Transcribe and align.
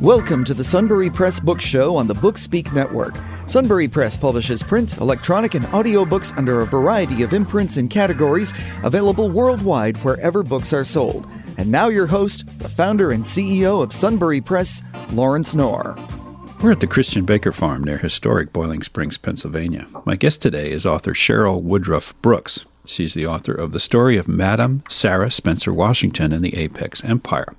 Welcome 0.00 0.44
to 0.44 0.54
the 0.54 0.64
Sunbury 0.64 1.10
Press 1.10 1.40
Book 1.40 1.60
Show 1.60 1.94
on 1.94 2.06
the 2.06 2.14
Bookspeak 2.14 2.72
Network. 2.72 3.14
Sunbury 3.46 3.86
Press 3.86 4.16
publishes 4.16 4.62
print, 4.62 4.96
electronic, 4.96 5.52
and 5.52 5.66
audiobooks 5.66 6.34
under 6.38 6.62
a 6.62 6.66
variety 6.66 7.22
of 7.22 7.34
imprints 7.34 7.76
and 7.76 7.90
categories 7.90 8.54
available 8.82 9.28
worldwide 9.28 9.98
wherever 9.98 10.42
books 10.42 10.72
are 10.72 10.84
sold. 10.84 11.28
And 11.58 11.70
now, 11.70 11.88
your 11.88 12.06
host, 12.06 12.46
the 12.60 12.68
founder 12.70 13.10
and 13.10 13.22
CEO 13.22 13.82
of 13.82 13.92
Sunbury 13.92 14.40
Press, 14.40 14.82
Lawrence 15.12 15.54
Knorr. 15.54 15.94
We're 16.62 16.72
at 16.72 16.80
the 16.80 16.86
Christian 16.86 17.26
Baker 17.26 17.52
Farm 17.52 17.84
near 17.84 17.98
historic 17.98 18.54
Boiling 18.54 18.82
Springs, 18.82 19.18
Pennsylvania. 19.18 19.86
My 20.06 20.16
guest 20.16 20.40
today 20.40 20.70
is 20.70 20.86
author 20.86 21.12
Cheryl 21.12 21.60
Woodruff 21.60 22.14
Brooks. 22.22 22.64
She's 22.86 23.12
the 23.12 23.26
author 23.26 23.52
of 23.52 23.72
The 23.72 23.80
Story 23.80 24.16
of 24.16 24.28
Madame 24.28 24.82
Sara 24.88 25.30
Spencer 25.30 25.74
Washington 25.74 26.32
and 26.32 26.42
the 26.42 26.56
Apex 26.56 27.04
Empire. 27.04 27.54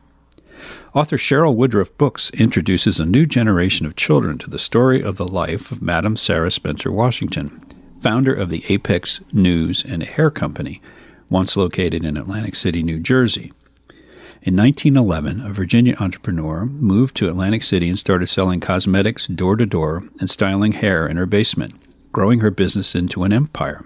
Author 0.93 1.15
Cheryl 1.15 1.55
Woodruff 1.55 1.97
Brooks 1.97 2.31
introduces 2.31 2.99
a 2.99 3.05
new 3.05 3.25
generation 3.25 3.85
of 3.85 3.95
children 3.95 4.37
to 4.39 4.49
the 4.49 4.59
story 4.59 5.01
of 5.01 5.15
the 5.15 5.25
life 5.25 5.71
of 5.71 5.81
Madame 5.81 6.17
Sara 6.17 6.51
Spencer 6.51 6.91
Washington, 6.91 7.63
founder 8.01 8.33
of 8.33 8.49
the 8.49 8.65
Apex 8.67 9.21
News 9.31 9.85
and 9.85 10.03
Hair 10.03 10.31
Company, 10.31 10.81
once 11.29 11.55
located 11.55 12.03
in 12.03 12.17
Atlantic 12.17 12.55
City, 12.55 12.83
New 12.83 12.99
Jersey. 12.99 13.53
In 14.41 14.57
1911, 14.57 15.39
a 15.39 15.53
Virginia 15.53 15.95
entrepreneur 15.97 16.65
moved 16.65 17.15
to 17.15 17.29
Atlantic 17.29 17.63
City 17.63 17.87
and 17.87 17.97
started 17.97 18.27
selling 18.27 18.59
cosmetics 18.59 19.27
door 19.27 19.55
to 19.55 19.65
door 19.65 20.03
and 20.19 20.29
styling 20.29 20.73
hair 20.73 21.07
in 21.07 21.15
her 21.15 21.25
basement, 21.25 21.73
growing 22.11 22.41
her 22.41 22.51
business 22.51 22.95
into 22.95 23.23
an 23.23 23.31
empire. 23.31 23.85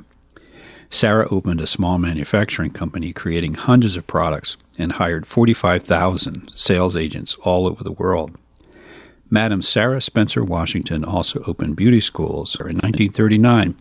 Sara 0.95 1.27
opened 1.29 1.59
a 1.59 1.67
small 1.67 1.99
manufacturing 1.99 2.71
company 2.71 3.11
creating 3.11 3.55
hundreds 3.55 3.97
of 3.97 4.07
products 4.07 4.55
and 4.77 4.93
hired 4.93 5.27
45,000 5.27 6.49
sales 6.55 6.95
agents 6.95 7.35
all 7.41 7.67
over 7.67 7.83
the 7.83 7.91
world. 7.91 8.37
Madam 9.29 9.61
Sara 9.61 9.99
Spencer 9.99 10.41
Washington 10.41 11.03
also 11.03 11.43
opened 11.47 11.75
beauty 11.75 11.99
schools 11.99 12.55
in 12.55 12.77
1939 12.77 13.75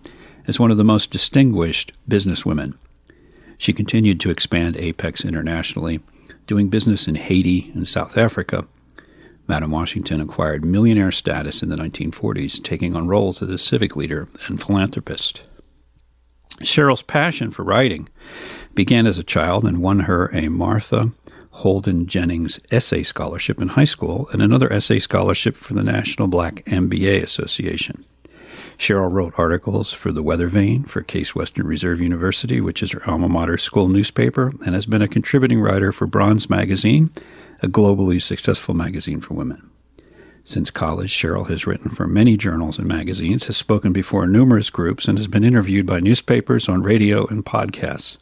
as 0.49 0.59
one 0.59 0.73
of 0.73 0.77
the 0.77 0.83
most 0.83 1.13
distinguished 1.13 1.93
businesswomen. 2.09 2.75
She 3.59 3.73
continued 3.73 4.19
to 4.19 4.31
expand 4.31 4.77
Apex 4.77 5.25
internationally, 5.25 6.01
doing 6.49 6.69
business 6.69 7.07
in 7.07 7.15
Haiti 7.15 7.71
and 7.77 7.87
South 7.87 8.19
Africa. 8.19 8.67
Madam 9.47 9.71
Washington 9.71 10.21
acquired 10.21 10.65
millionaire 10.65 11.13
status 11.13 11.63
in 11.63 11.69
the 11.69 11.77
1940s, 11.77 12.61
taking 12.61 12.97
on 12.97 13.07
roles 13.07 13.41
as 13.41 13.51
a 13.51 13.59
civic 13.59 13.95
leader 13.95 14.27
and 14.49 14.61
philanthropist. 14.61 15.45
Cheryl's 16.61 17.03
passion 17.03 17.51
for 17.51 17.63
writing 17.63 18.09
began 18.75 19.07
as 19.07 19.19
a 19.19 19.25
child 19.25 19.65
and 19.65 19.83
won 19.83 20.01
her 20.01 20.29
a 20.29 20.49
Martha 20.49 21.13
Holden 21.51 22.07
Jennings 22.07 22.59
Essay 22.73 23.05
Scholarship 23.05 23.63
in 23.63 23.69
high 23.69 23.85
school 23.85 24.29
and 24.33 24.43
another 24.43 24.73
essay 24.73 24.99
scholarship 24.99 25.57
for 25.57 25.75
the 25.75 25.85
National 25.85 26.27
Black 26.27 26.65
MBA 26.65 27.23
Association. 27.23 28.05
Cheryl 28.77 29.13
wrote 29.13 29.39
articles 29.39 29.93
for 29.93 30.11
the 30.11 30.23
Weathervane 30.23 30.89
for 30.89 31.03
Case 31.03 31.33
Western 31.33 31.67
Reserve 31.67 32.01
University, 32.01 32.61
which 32.61 32.83
is 32.83 32.91
her 32.91 33.09
alma 33.09 33.29
mater 33.29 33.57
school 33.57 33.87
newspaper, 33.87 34.53
and 34.67 34.75
has 34.75 34.85
been 34.85 35.03
a 35.03 35.09
contributing 35.09 35.61
writer 35.61 35.93
for 35.93 36.09
Bronze 36.09 36.51
Magazine, 36.51 37.11
a 37.63 37.69
globally 37.69 38.21
successful 38.21 38.75
magazine 38.75 39.21
for 39.21 39.35
women. 39.35 39.71
Since 40.47 40.71
college, 40.71 41.11
Cheryl 41.11 41.49
has 41.49 41.67
written 41.67 41.91
for 41.91 42.07
many 42.07 42.37
journals 42.37 42.79
and 42.79 42.87
magazines, 42.87 43.47
has 43.47 43.57
spoken 43.57 43.95
before 43.95 44.27
numerous 44.27 44.69
groups, 44.69 45.09
and 45.09 45.17
has 45.17 45.27
been 45.27 45.43
interviewed 45.43 45.87
by 45.87 46.01
newspapers, 46.01 46.69
on 46.69 46.83
radio, 46.83 47.27
and 47.27 47.47
podcasts 47.47 48.19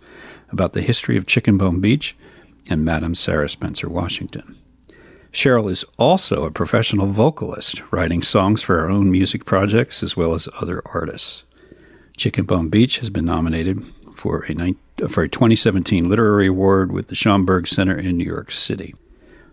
about 0.52 0.72
the 0.72 0.82
history 0.82 1.16
of 1.16 1.26
Chicken 1.26 1.58
Bone 1.58 1.80
Beach 1.80 2.16
and 2.70 2.84
Madam 2.84 3.16
Sara 3.16 3.48
Spencer 3.48 3.88
Washington. 3.88 4.56
Cheryl 5.32 5.68
is 5.68 5.84
also 5.98 6.44
a 6.44 6.52
professional 6.52 7.08
vocalist, 7.08 7.82
writing 7.90 8.22
songs 8.22 8.62
for 8.62 8.78
her 8.78 8.88
own 8.88 9.10
music 9.10 9.44
projects 9.44 10.00
as 10.00 10.16
well 10.16 10.32
as 10.32 10.48
other 10.60 10.80
artists. 10.94 11.42
Chicken 12.16 12.44
Bone 12.44 12.68
Beach 12.68 12.98
has 12.98 13.10
been 13.10 13.24
nominated 13.24 13.84
for 14.14 14.46
a, 14.48 14.74
for 15.08 15.24
a 15.24 15.28
2017 15.28 16.08
Literary 16.08 16.46
Award 16.46 16.92
with 16.92 17.08
the 17.08 17.16
Schomburg 17.16 17.66
Center 17.66 17.96
in 17.96 18.16
New 18.16 18.24
York 18.24 18.52
City. 18.52 18.94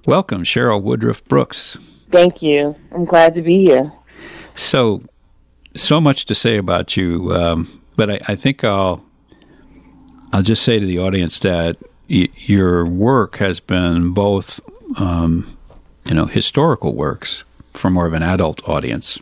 Welcome, 0.05 0.43
Cheryl 0.43 0.83
Woodruff 0.83 1.25
Brooks. 1.25 1.79
Thank 2.11 2.41
you. 2.41 2.75
I'm 2.91 3.05
glad 3.05 3.33
to 3.35 3.41
be 3.41 3.59
here. 3.61 3.91
So, 4.55 5.01
so 5.75 6.01
much 6.01 6.25
to 6.25 6.35
say 6.35 6.57
about 6.57 6.97
you, 6.97 7.33
um, 7.33 7.81
but 7.95 8.09
I, 8.09 8.19
I, 8.27 8.35
think 8.35 8.63
I'll 8.63 9.03
I'll 10.33 10.41
just 10.41 10.63
say 10.63 10.79
to 10.79 10.85
the 10.85 10.99
audience 10.99 11.39
that 11.39 11.77
y- 12.09 12.29
your 12.35 12.85
work 12.85 13.37
has 13.37 13.59
been 13.59 14.13
both, 14.13 14.59
um, 14.99 15.55
you 16.05 16.15
know, 16.15 16.25
historical 16.25 16.93
works 16.93 17.43
for 17.73 17.89
more 17.89 18.07
of 18.07 18.13
an 18.13 18.23
adult 18.23 18.67
audience. 18.67 19.19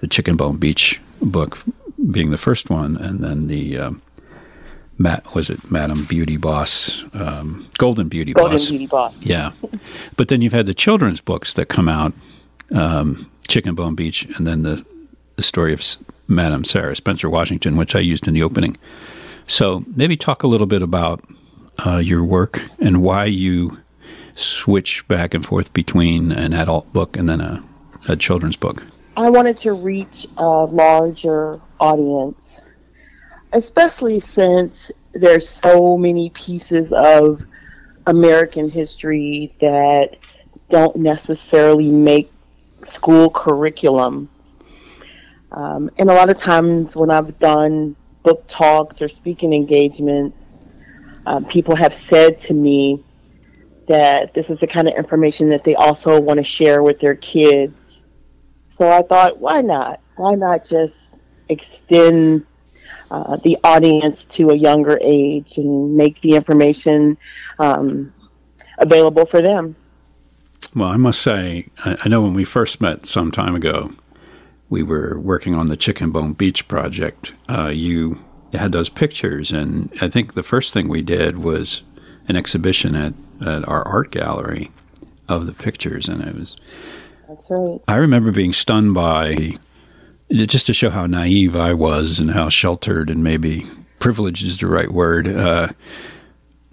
The 0.00 0.06
Chicken 0.06 0.36
Bone 0.36 0.56
Beach 0.56 1.00
book 1.22 1.58
being 2.10 2.30
the 2.30 2.38
first 2.38 2.68
one, 2.70 2.96
and 2.96 3.20
then 3.20 3.40
the 3.42 3.78
um, 3.78 4.02
Matt 4.98 5.34
was 5.34 5.50
it 5.50 5.70
Madam 5.70 6.04
Beauty 6.04 6.36
Boss, 6.36 7.04
um, 7.12 7.68
Golden 7.78 8.08
Beauty 8.08 8.32
Golden 8.32 8.56
Boss. 8.56 8.70
Beauty 8.70 8.86
Boss. 8.86 9.16
Yeah, 9.20 9.52
but 10.16 10.28
then 10.28 10.40
you've 10.40 10.52
had 10.52 10.66
the 10.66 10.74
children's 10.74 11.20
books 11.20 11.54
that 11.54 11.66
come 11.66 11.88
out, 11.88 12.14
um, 12.74 13.30
Chicken 13.48 13.74
Bone 13.74 13.94
Beach, 13.94 14.24
and 14.36 14.46
then 14.46 14.62
the 14.62 14.84
the 15.36 15.42
story 15.42 15.72
of 15.72 15.82
Madam 16.28 16.64
Sara 16.64 16.96
Spencer 16.96 17.28
Washington, 17.28 17.76
which 17.76 17.94
I 17.94 18.00
used 18.00 18.26
in 18.26 18.34
the 18.34 18.42
opening. 18.42 18.76
So 19.46 19.84
maybe 19.94 20.16
talk 20.16 20.42
a 20.42 20.46
little 20.46 20.66
bit 20.66 20.82
about 20.82 21.22
uh, 21.84 21.98
your 21.98 22.24
work 22.24 22.64
and 22.80 23.02
why 23.02 23.26
you 23.26 23.78
switch 24.34 25.06
back 25.08 25.34
and 25.34 25.44
forth 25.44 25.72
between 25.72 26.32
an 26.32 26.52
adult 26.52 26.92
book 26.92 27.16
and 27.16 27.28
then 27.28 27.40
a, 27.40 27.62
a 28.08 28.16
children's 28.16 28.56
book. 28.56 28.82
I 29.16 29.30
wanted 29.30 29.56
to 29.58 29.72
reach 29.72 30.26
a 30.36 30.46
larger 30.46 31.60
audience 31.80 32.60
especially 33.52 34.20
since 34.20 34.90
there's 35.12 35.48
so 35.48 35.96
many 35.96 36.30
pieces 36.30 36.92
of 36.92 37.42
American 38.06 38.68
history 38.68 39.54
that 39.60 40.16
don't 40.68 40.96
necessarily 40.96 41.88
make 41.88 42.30
school 42.84 43.30
curriculum. 43.30 44.28
Um, 45.52 45.90
and 45.98 46.10
a 46.10 46.14
lot 46.14 46.28
of 46.28 46.38
times 46.38 46.96
when 46.96 47.10
I've 47.10 47.38
done 47.38 47.96
book 48.22 48.44
talks 48.48 49.00
or 49.00 49.08
speaking 49.08 49.52
engagements, 49.52 50.36
um, 51.26 51.44
people 51.44 51.74
have 51.74 51.94
said 51.94 52.40
to 52.42 52.54
me 52.54 53.02
that 53.88 54.34
this 54.34 54.50
is 54.50 54.60
the 54.60 54.66
kind 54.66 54.88
of 54.88 54.94
information 54.94 55.48
that 55.50 55.64
they 55.64 55.74
also 55.74 56.20
want 56.20 56.38
to 56.38 56.44
share 56.44 56.82
with 56.82 57.00
their 57.00 57.14
kids. 57.14 58.02
So 58.76 58.88
I 58.88 59.02
thought, 59.02 59.38
why 59.38 59.62
not? 59.62 60.00
Why 60.16 60.34
not 60.34 60.64
just 60.64 61.20
extend 61.48 62.44
uh, 63.10 63.36
the 63.36 63.58
audience 63.64 64.24
to 64.24 64.50
a 64.50 64.54
younger 64.54 64.98
age 65.02 65.58
and 65.58 65.96
make 65.96 66.20
the 66.20 66.32
information 66.32 67.16
um, 67.58 68.12
available 68.78 69.26
for 69.26 69.40
them. 69.40 69.76
Well, 70.74 70.88
I 70.88 70.96
must 70.96 71.22
say, 71.22 71.68
I 71.84 72.08
know 72.08 72.20
when 72.20 72.34
we 72.34 72.44
first 72.44 72.80
met 72.80 73.06
some 73.06 73.30
time 73.30 73.54
ago, 73.54 73.92
we 74.68 74.82
were 74.82 75.18
working 75.18 75.54
on 75.54 75.68
the 75.68 75.76
Chicken 75.76 76.10
Bone 76.10 76.32
Beach 76.32 76.68
project. 76.68 77.32
Uh, 77.48 77.68
you 77.68 78.18
had 78.52 78.72
those 78.72 78.88
pictures, 78.88 79.52
and 79.52 79.90
I 80.00 80.08
think 80.08 80.34
the 80.34 80.42
first 80.42 80.72
thing 80.72 80.88
we 80.88 81.02
did 81.02 81.38
was 81.38 81.82
an 82.28 82.36
exhibition 82.36 82.94
at, 82.94 83.14
at 83.40 83.66
our 83.68 83.86
art 83.86 84.10
gallery 84.10 84.70
of 85.28 85.46
the 85.46 85.52
pictures, 85.52 86.08
and 86.08 86.22
it 86.22 86.34
was. 86.34 86.56
That's 87.28 87.50
right. 87.50 87.80
I 87.88 87.96
remember 87.96 88.30
being 88.30 88.52
stunned 88.52 88.94
by 88.94 89.56
just 90.30 90.66
to 90.66 90.74
show 90.74 90.90
how 90.90 91.06
naive 91.06 91.56
I 91.56 91.74
was 91.74 92.20
and 92.20 92.30
how 92.30 92.48
sheltered 92.48 93.10
and 93.10 93.22
maybe 93.22 93.66
privileged 93.98 94.44
is 94.44 94.58
the 94.58 94.66
right 94.66 94.90
word, 94.90 95.28
uh, 95.28 95.68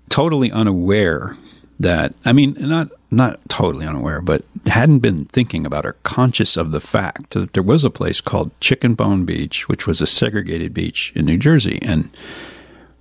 totally 0.09 0.51
unaware 0.51 1.37
that 1.79 2.13
I 2.25 2.33
mean 2.33 2.55
not 2.59 2.89
not 3.11 3.39
totally 3.47 3.85
unaware, 3.85 4.21
but 4.21 4.43
hadn't 4.65 4.99
been 4.99 5.25
thinking 5.25 5.65
about 5.65 5.85
or 5.85 5.93
conscious 6.03 6.57
of 6.57 6.71
the 6.71 6.79
fact 6.79 7.31
that 7.31 7.53
there 7.53 7.63
was 7.63 7.83
a 7.83 7.89
place 7.89 8.21
called 8.21 8.51
Chicken 8.59 8.95
Bone 8.95 9.25
Beach, 9.25 9.67
which 9.67 9.85
was 9.85 10.01
a 10.01 10.07
segregated 10.07 10.73
beach 10.73 11.11
in 11.15 11.25
New 11.25 11.37
Jersey, 11.37 11.79
and 11.81 12.09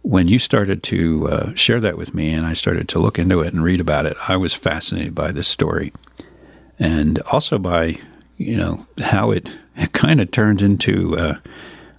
when 0.02 0.26
you 0.26 0.38
started 0.38 0.82
to 0.82 1.28
uh, 1.28 1.54
share 1.54 1.80
that 1.80 1.96
with 1.96 2.12
me 2.12 2.32
and 2.32 2.44
I 2.44 2.52
started 2.52 2.88
to 2.90 2.98
look 2.98 3.18
into 3.18 3.40
it 3.40 3.52
and 3.52 3.62
read 3.62 3.80
about 3.80 4.04
it, 4.04 4.16
I 4.28 4.36
was 4.36 4.52
fascinated 4.52 5.14
by 5.14 5.30
this 5.30 5.48
story. 5.48 5.92
And 6.78 7.20
also 7.30 7.58
by 7.58 8.00
you 8.36 8.56
know 8.56 8.86
how 8.98 9.30
it, 9.30 9.48
it 9.76 9.92
kind 9.92 10.20
of 10.20 10.30
turned 10.30 10.62
into 10.62 11.16
uh, 11.16 11.34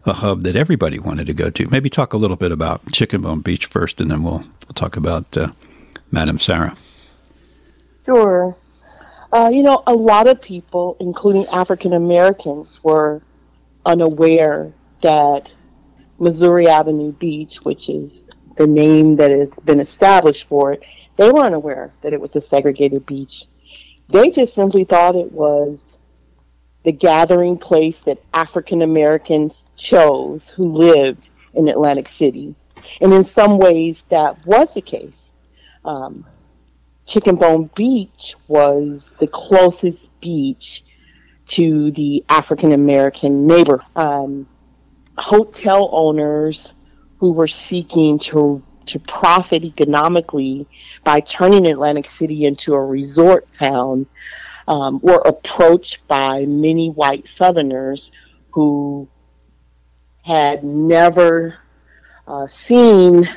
a 0.06 0.13
hub 0.13 0.41
that 0.44 0.56
everybody 0.56 1.00
wanted 1.00 1.27
to 1.27 1.33
go 1.33 1.50
to. 1.50 1.68
Maybe 1.69 1.89
talk 1.89 2.13
a 2.13 2.18
little 2.18 2.38
bit 2.38 2.51
about 2.51 2.91
Chicken 2.91 3.21
Bone 3.21 3.41
Beach 3.41 3.65
first, 3.65 4.01
and 4.01 4.09
then 4.12 4.24
we'll 4.24 4.44
we'll 4.68 4.74
talk 4.75 4.97
about 4.97 5.35
uh, 5.38 5.51
Madam 6.12 6.39
Sara. 6.39 6.75
Sure. 8.06 8.56
Uh, 9.31 9.50
you 9.51 9.63
know, 9.63 9.81
a 9.88 9.94
lot 9.94 10.27
of 10.27 10.39
people, 10.41 10.95
including 11.00 11.47
African 11.47 11.94
Americans, 11.94 12.83
were 12.83 13.21
unaware 13.85 14.71
that 15.01 15.50
Missouri 16.19 16.68
Avenue 16.68 17.12
Beach, 17.13 17.63
which 17.63 17.89
is 17.89 18.24
the 18.57 18.68
name 18.68 19.15
that 19.15 19.31
has 19.31 19.51
been 19.65 19.80
established 19.80 20.47
for 20.47 20.74
it, 20.74 20.83
they 21.15 21.31
were 21.31 21.45
unaware 21.45 21.94
that 22.01 22.13
it 22.13 22.21
was 22.21 22.35
a 22.35 22.41
segregated 22.41 23.06
beach 23.06 23.45
They 24.09 24.30
just 24.30 24.53
simply 24.53 24.83
thought 24.83 25.15
it 25.15 25.31
was 25.31 25.80
the 26.83 26.91
gathering 26.91 27.57
place 27.57 28.00
that 28.00 28.24
African 28.33 28.81
Americans 28.81 29.65
chose 29.75 30.50
who 30.50 30.74
lived 30.74 31.30
in 31.53 31.68
Atlantic 31.68 32.09
City. 32.09 32.56
And 33.00 33.13
in 33.13 33.24
some 33.24 33.57
ways, 33.57 34.03
that 34.09 34.45
was 34.45 34.68
the 34.74 34.81
case. 34.81 35.13
Um, 35.85 36.25
Chicken 37.06 37.35
Bone 37.35 37.69
Beach 37.75 38.35
was 38.47 39.03
the 39.19 39.27
closest 39.27 40.07
beach 40.21 40.83
to 41.47 41.91
the 41.91 42.24
African 42.30 42.71
American 42.71 43.45
neighbor. 43.45 43.81
Um, 43.95 44.47
hotel 45.18 45.89
owners 45.91 46.74
who 47.18 47.31
were 47.33 47.47
seeking 47.47 48.19
to 48.19 48.63
to 48.85 49.00
profit 49.00 49.63
economically 49.63 50.68
by 51.06 51.21
turning 51.21 51.68
Atlantic 51.68 52.09
City 52.09 52.45
into 52.45 52.74
a 52.74 52.83
resort 52.83 53.50
town 53.53 54.06
um, 54.68 55.00
were 55.01 55.21
approached 55.25 56.07
by 56.07 56.45
many 56.45 56.89
white 56.89 57.27
Southerners 57.27 58.12
who 58.51 59.07
had 60.24 60.63
never 60.63 61.57
uh, 62.27 62.48
seen 62.48 63.27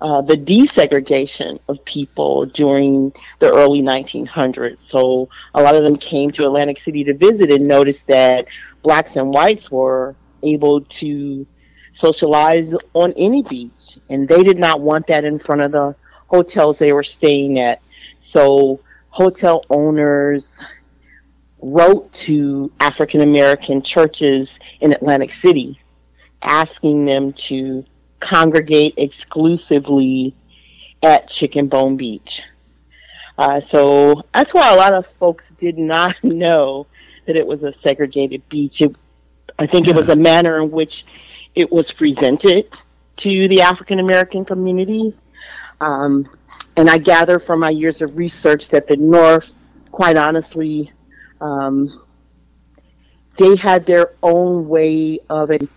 uh, 0.00 0.20
the 0.22 0.36
desegregation 0.36 1.58
of 1.68 1.84
people 1.84 2.46
during 2.46 3.12
the 3.38 3.50
early 3.52 3.80
1900s. 3.80 4.80
So 4.80 5.28
a 5.54 5.62
lot 5.62 5.74
of 5.74 5.82
them 5.82 5.96
came 5.96 6.30
to 6.32 6.44
Atlantic 6.44 6.78
City 6.78 7.04
to 7.04 7.14
visit 7.14 7.50
and 7.50 7.66
noticed 7.66 8.06
that 8.08 8.46
blacks 8.82 9.16
and 9.16 9.30
whites 9.30 9.70
were 9.70 10.14
able 10.42 10.82
to 10.82 11.46
socialize 11.92 12.74
on 12.92 13.12
any 13.12 13.42
beach, 13.42 13.98
and 14.10 14.28
they 14.28 14.42
did 14.42 14.58
not 14.58 14.80
want 14.80 15.06
that 15.06 15.24
in 15.24 15.38
front 15.38 15.62
of 15.62 15.72
the 15.72 15.94
hotels 16.26 16.78
they 16.78 16.92
were 16.92 17.04
staying 17.04 17.58
at. 17.60 17.80
So 18.20 18.80
hotel 19.14 19.64
owners 19.70 20.58
wrote 21.62 22.12
to 22.12 22.72
African 22.80 23.20
American 23.20 23.80
churches 23.80 24.58
in 24.80 24.92
Atlantic 24.92 25.32
City 25.32 25.80
asking 26.42 27.04
them 27.04 27.32
to 27.32 27.84
congregate 28.18 28.94
exclusively 28.96 30.34
at 31.00 31.28
Chicken 31.28 31.68
Bone 31.68 31.96
Beach. 31.96 32.42
Uh, 33.38 33.60
so 33.60 34.24
that's 34.34 34.52
why 34.52 34.72
a 34.72 34.76
lot 34.76 34.92
of 34.92 35.06
folks 35.20 35.44
did 35.60 35.78
not 35.78 36.16
know 36.24 36.88
that 37.26 37.36
it 37.36 37.46
was 37.46 37.62
a 37.62 37.72
segregated 37.72 38.46
beach. 38.48 38.82
It, 38.82 38.96
I 39.60 39.68
think 39.68 39.86
it 39.86 39.94
was 39.94 40.08
a 40.08 40.16
manner 40.16 40.60
in 40.60 40.72
which 40.72 41.06
it 41.54 41.70
was 41.70 41.92
presented 41.92 42.68
to 43.18 43.46
the 43.46 43.60
African 43.60 44.00
American 44.00 44.44
community. 44.44 45.14
Um, 45.80 46.28
and 46.76 46.90
I 46.90 46.98
gather 46.98 47.38
from 47.38 47.60
my 47.60 47.70
years 47.70 48.02
of 48.02 48.16
research 48.16 48.68
that 48.70 48.88
the 48.88 48.96
North, 48.96 49.54
quite 49.92 50.16
honestly, 50.16 50.92
um, 51.40 52.02
they 53.38 53.56
had 53.56 53.86
their 53.86 54.12
own 54.22 54.68
way 54.68 55.20
of 55.28 55.50
it, 55.50 55.68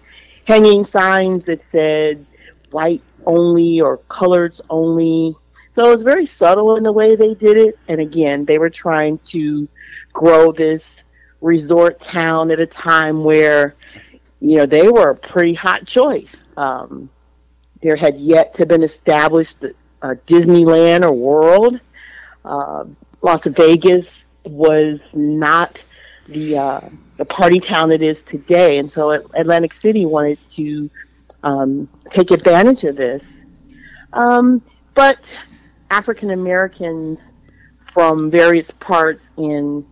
hanging 0.46 0.86
signs 0.86 1.44
that 1.46 1.66
said 1.66 2.26
white 2.72 3.02
only 3.26 3.82
or 3.82 4.00
coloreds 4.10 4.62
only. 4.70 5.36
So 5.76 5.88
it 5.88 5.92
was 5.92 6.04
very 6.04 6.26
subtle 6.26 6.76
in 6.78 6.84
the 6.84 6.92
way 6.92 7.16
they 7.16 7.34
did 7.34 7.58
it. 7.58 7.78
And 7.88 8.00
again, 8.02 8.46
they 8.46 8.58
were 8.58 8.70
trying 8.70 9.20
to 9.26 9.68
grow 10.14 10.52
this 10.52 11.04
resort 11.42 12.00
town 12.02 12.50
at 12.50 12.60
a 12.60 12.66
time 12.66 13.24
where, 13.24 13.76
you 14.40 14.58
know, 14.58 14.66
they 14.66 14.90
were 14.90 15.12
a 15.12 15.16
pretty 15.16 15.54
hot 15.54 15.86
choice. 15.86 16.36
Um, 16.56 17.10
there 17.84 17.96
had 17.96 18.18
yet 18.18 18.56
to 18.56 18.66
been 18.66 18.82
established 18.82 19.64
uh, 20.02 20.16
Disneyland 20.26 21.04
or 21.04 21.12
World. 21.12 21.80
Uh, 22.46 22.86
Las 23.22 23.46
Vegas 23.46 24.24
was 24.46 25.02
not 25.14 25.82
the 26.28 26.58
uh, 26.58 26.82
the 27.18 27.26
party 27.26 27.60
town 27.60 27.92
it 27.92 28.02
is 28.02 28.22
today, 28.22 28.78
and 28.78 28.92
so 28.92 29.12
Atlantic 29.34 29.74
City 29.74 30.06
wanted 30.06 30.38
to 30.52 30.90
um, 31.44 31.90
take 32.12 32.32
advantage 32.32 32.84
of 32.84 32.96
this. 32.96 33.38
Um, 34.14 34.62
but 34.94 35.38
African 35.90 36.32
Americans 36.32 37.20
from 37.94 38.30
various 38.30 38.72
parts 38.72 39.30
in 39.38 39.86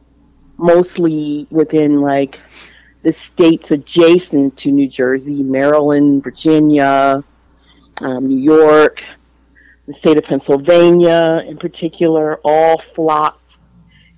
mostly 0.58 1.48
within 1.50 2.02
like 2.02 2.40
the 3.04 3.12
states 3.12 3.72
adjacent 3.72 4.58
to 4.58 4.72
New 4.72 4.88
Jersey, 4.88 5.44
Maryland, 5.44 6.24
Virginia, 6.24 7.24
um, 8.02 8.28
New 8.28 8.40
York, 8.40 9.04
the 9.88 9.94
state 9.94 10.18
of 10.18 10.24
Pennsylvania 10.24 11.44
in 11.48 11.58
particular, 11.58 12.40
all 12.44 12.82
flocked 12.96 13.58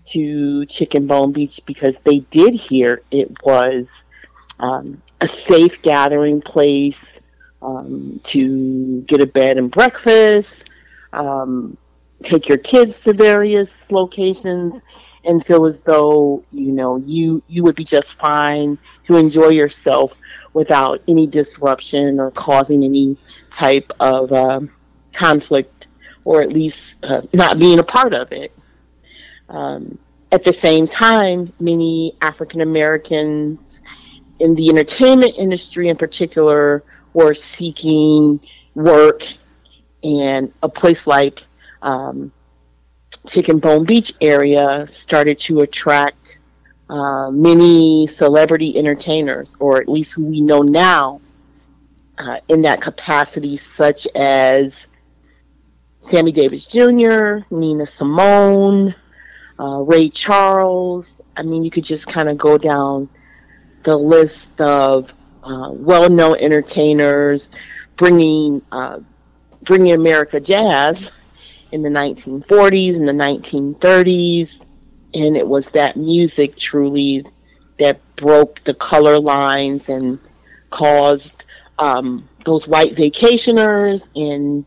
to 0.07 0.65
Chicken 0.65 1.07
Bone 1.07 1.31
Beach 1.33 1.61
because 1.65 1.95
they 2.03 2.19
did 2.31 2.53
hear 2.53 3.01
it 3.11 3.43
was 3.43 3.91
um, 4.59 5.01
a 5.21 5.27
safe 5.27 5.81
gathering 5.81 6.41
place 6.41 7.03
um, 7.61 8.19
to 8.23 9.01
get 9.01 9.21
a 9.21 9.25
bed 9.25 9.57
and 9.57 9.69
breakfast, 9.69 10.63
um, 11.13 11.77
take 12.23 12.47
your 12.47 12.57
kids 12.57 12.99
to 13.01 13.13
various 13.13 13.69
locations, 13.89 14.81
and 15.25 15.45
feel 15.45 15.65
as 15.65 15.81
though 15.81 16.43
you 16.51 16.71
know 16.71 16.97
you 16.97 17.43
you 17.47 17.63
would 17.63 17.75
be 17.75 17.83
just 17.83 18.13
fine 18.17 18.77
to 19.05 19.15
enjoy 19.17 19.49
yourself 19.49 20.13
without 20.53 21.01
any 21.07 21.27
disruption 21.27 22.19
or 22.19 22.31
causing 22.31 22.83
any 22.83 23.17
type 23.51 23.91
of 23.99 24.31
uh, 24.31 24.61
conflict, 25.17 25.87
or 26.23 26.41
at 26.41 26.49
least 26.49 26.95
uh, 27.03 27.21
not 27.33 27.59
being 27.59 27.79
a 27.79 27.83
part 27.83 28.13
of 28.13 28.31
it. 28.31 28.51
Um, 29.49 29.97
at 30.31 30.43
the 30.43 30.53
same 30.53 30.87
time, 30.87 31.53
many 31.59 32.15
African 32.21 32.61
Americans 32.61 33.81
in 34.39 34.55
the 34.55 34.69
entertainment 34.69 35.33
industry, 35.37 35.89
in 35.89 35.97
particular, 35.97 36.83
were 37.13 37.33
seeking 37.33 38.39
work, 38.75 39.23
and 40.03 40.53
a 40.61 40.69
place 40.69 41.07
like 41.07 41.43
um, 41.81 42.31
Chicken 43.27 43.59
Bone 43.59 43.85
Beach 43.85 44.13
area 44.21 44.87
started 44.91 45.39
to 45.39 45.61
attract 45.61 46.39
uh, 46.89 47.31
many 47.31 48.07
celebrity 48.07 48.77
entertainers, 48.77 49.55
or 49.59 49.81
at 49.81 49.89
least 49.89 50.13
who 50.13 50.25
we 50.25 50.41
know 50.41 50.61
now 50.61 51.19
uh, 52.17 52.37
in 52.47 52.61
that 52.61 52.81
capacity, 52.81 53.57
such 53.57 54.07
as 54.15 54.87
Sammy 55.99 56.31
Davis 56.31 56.65
Jr., 56.65 57.39
Nina 57.49 57.87
Simone, 57.87 58.95
uh, 59.59 59.79
Ray 59.81 60.09
Charles. 60.09 61.05
I 61.35 61.43
mean, 61.43 61.63
you 61.63 61.71
could 61.71 61.83
just 61.83 62.07
kind 62.07 62.29
of 62.29 62.37
go 62.37 62.57
down 62.57 63.09
the 63.83 63.95
list 63.95 64.59
of 64.59 65.09
uh, 65.43 65.69
well-known 65.71 66.37
entertainers, 66.37 67.49
bringing 67.95 68.61
uh, 68.71 68.99
bringing 69.63 69.93
America 69.93 70.39
jazz 70.39 71.11
in 71.71 71.81
the 71.81 71.89
1940s 71.89 72.95
and 72.95 73.07
the 73.07 73.11
1930s, 73.11 74.61
and 75.13 75.35
it 75.35 75.47
was 75.47 75.65
that 75.73 75.97
music 75.97 76.55
truly 76.57 77.25
that 77.79 77.99
broke 78.15 78.63
the 78.65 78.73
color 78.73 79.19
lines 79.19 79.87
and 79.89 80.19
caused 80.69 81.45
um, 81.79 82.27
those 82.45 82.67
white 82.67 82.95
vacationers 82.95 84.07
and 84.15 84.65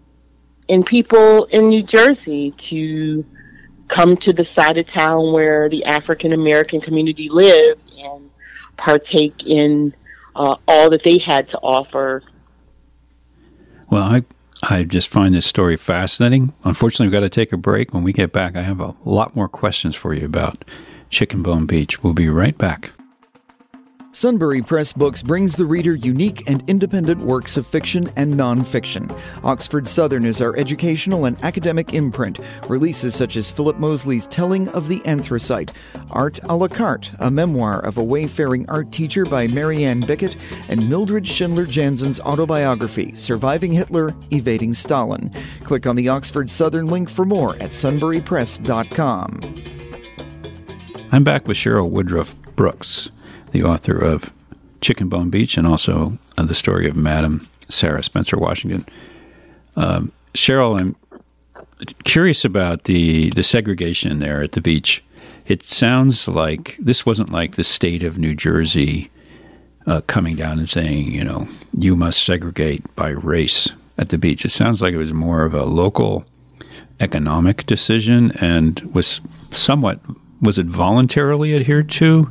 and 0.71 0.87
people 0.87 1.45
in 1.47 1.69
New 1.69 1.83
Jersey 1.83 2.53
to 2.53 3.25
come 3.89 4.17
to 4.19 4.33
the 4.33 4.45
side 4.45 4.79
of 4.79 4.87
town 4.87 5.33
where 5.33 5.69
the 5.69 5.85
African 5.85 6.33
American 6.33 6.81
community 6.81 7.29
lived 7.29 7.91
and 7.99 8.31
partake 8.77 9.47
in 9.47 9.93
uh, 10.37 10.55
all 10.69 10.89
that 10.91 11.03
they 11.03 11.19
had 11.19 11.49
to 11.49 11.59
offer. 11.59 12.23
Well, 13.91 14.05
I 14.05 14.23
I 14.63 14.85
just 14.85 15.09
find 15.09 15.35
this 15.35 15.47
story 15.47 15.77
fascinating. 15.77 16.53
Unfortunately, 16.65 17.07
we've 17.07 17.13
got 17.13 17.21
to 17.21 17.29
take 17.29 17.53
a 17.53 17.57
break. 17.57 17.93
When 17.93 18.05
we 18.05 18.13
get 18.13 18.33
back, 18.33 18.57
I 18.57 18.63
have 18.63 18.81
a 18.81 18.95
lot 19.05 19.35
more 19.35 19.49
questions 19.49 19.97
for 19.97 20.15
you 20.15 20.25
about 20.25 20.65
Chicken 21.09 21.43
Bone 21.43 21.67
Beach. 21.67 22.03
We'll 22.03 22.15
be 22.15 22.29
right 22.29 22.57
back. 22.57 22.93
Sunbury 24.13 24.61
Press 24.61 24.93
Books 24.93 25.23
brings 25.23 25.55
the 25.55 25.65
reader 25.65 25.95
unique 25.95 26.51
and 26.51 26.65
independent 26.69 27.21
works 27.21 27.57
of 27.57 27.65
fiction 27.65 28.11
and 28.17 28.35
nonfiction. 28.35 29.17
Oxford 29.45 29.87
Southern 29.87 30.25
is 30.25 30.41
our 30.41 30.57
educational 30.57 31.27
and 31.27 31.39
academic 31.45 31.95
imprint. 31.95 32.41
Releases 32.69 33.15
such 33.15 33.37
as 33.37 33.53
Philip 33.53 33.79
Mosley's 33.79 34.27
Telling 34.27 34.69
of 34.71 34.89
the 34.89 35.01
Anthracite, 35.05 35.73
Art 36.11 36.41
a 36.43 36.57
la 36.57 36.67
carte, 36.67 37.13
a 37.21 37.31
memoir 37.31 37.79
of 37.85 37.99
a 37.99 38.03
wayfaring 38.05 38.69
art 38.69 38.91
teacher 38.91 39.25
by 39.25 39.47
Marianne 39.47 40.01
Bickett, 40.01 40.37
and 40.69 40.89
Mildred 40.89 41.25
Schindler 41.25 41.67
Jansen's 41.67 42.19
autobiography, 42.19 43.15
Surviving 43.15 43.73
Hitler, 43.73 44.13
Evading 44.33 44.75
Stalin. 44.75 45.33
Click 45.63 45.87
on 45.87 45.95
the 45.95 46.09
Oxford 46.09 46.51
Southern 46.51 46.89
link 46.89 47.09
for 47.09 47.25
more 47.25 47.55
at 47.55 47.71
sunburypress.com. 47.71 49.41
I'm 51.13 51.23
back 51.23 51.47
with 51.47 51.57
Cheryl 51.57 51.89
Woodruff 51.89 52.35
Brooks 52.57 53.11
the 53.53 53.63
author 53.63 53.97
of 53.97 54.33
Chicken 54.81 55.09
Bone 55.09 55.31
Beach 55.31 55.57
and 55.57 55.67
also 55.67 56.19
uh, 56.39 56.43
the 56.45 56.55
story 56.55 56.89
of 56.89 56.97
Madam 56.97 57.49
Sara 57.69 58.03
Spencer 58.03 58.37
Washington. 58.37 58.87
Um, 59.77 60.13
Cheryl, 60.35 60.79
I'm 60.79 60.97
curious 62.05 62.45
about 62.45 62.85
the, 62.85 63.31
the 63.31 63.43
segregation 63.43 64.19
there 64.19 64.43
at 64.43 64.53
the 64.53 64.61
beach. 64.61 65.03
it 65.47 65.63
sounds 65.63 66.29
like 66.29 66.77
this 66.79 67.05
wasn't 67.05 67.33
like 67.33 67.57
the 67.57 67.65
state 67.65 68.03
of 68.03 68.19
New 68.19 68.35
Jersey 68.35 69.11
uh, 69.87 70.01
coming 70.03 70.37
down 70.37 70.59
and 70.59 70.69
saying, 70.69 71.13
you 71.13 71.25
know, 71.25 71.49
you 71.73 71.97
must 71.97 72.25
segregate 72.25 72.95
by 72.97 73.11
race 73.11 73.73
at 73.99 74.11
the 74.11 74.19
beach. 74.19 74.45
It 74.45 74.51
sounds 74.51 74.81
like 74.81 74.95
it 74.95 74.99
was 74.99 75.13
more 75.13 75.45
of 75.45 75.55
a 75.55 75.65
local 75.65 76.25
economic 77.01 77.67
decision 77.67 78.33
and 78.33 78.81
was 78.95 79.21
somewhat 79.51 80.01
was 80.43 80.59
it 80.59 80.67
voluntarily 80.67 81.55
adhered 81.55 81.91
to 81.91 82.31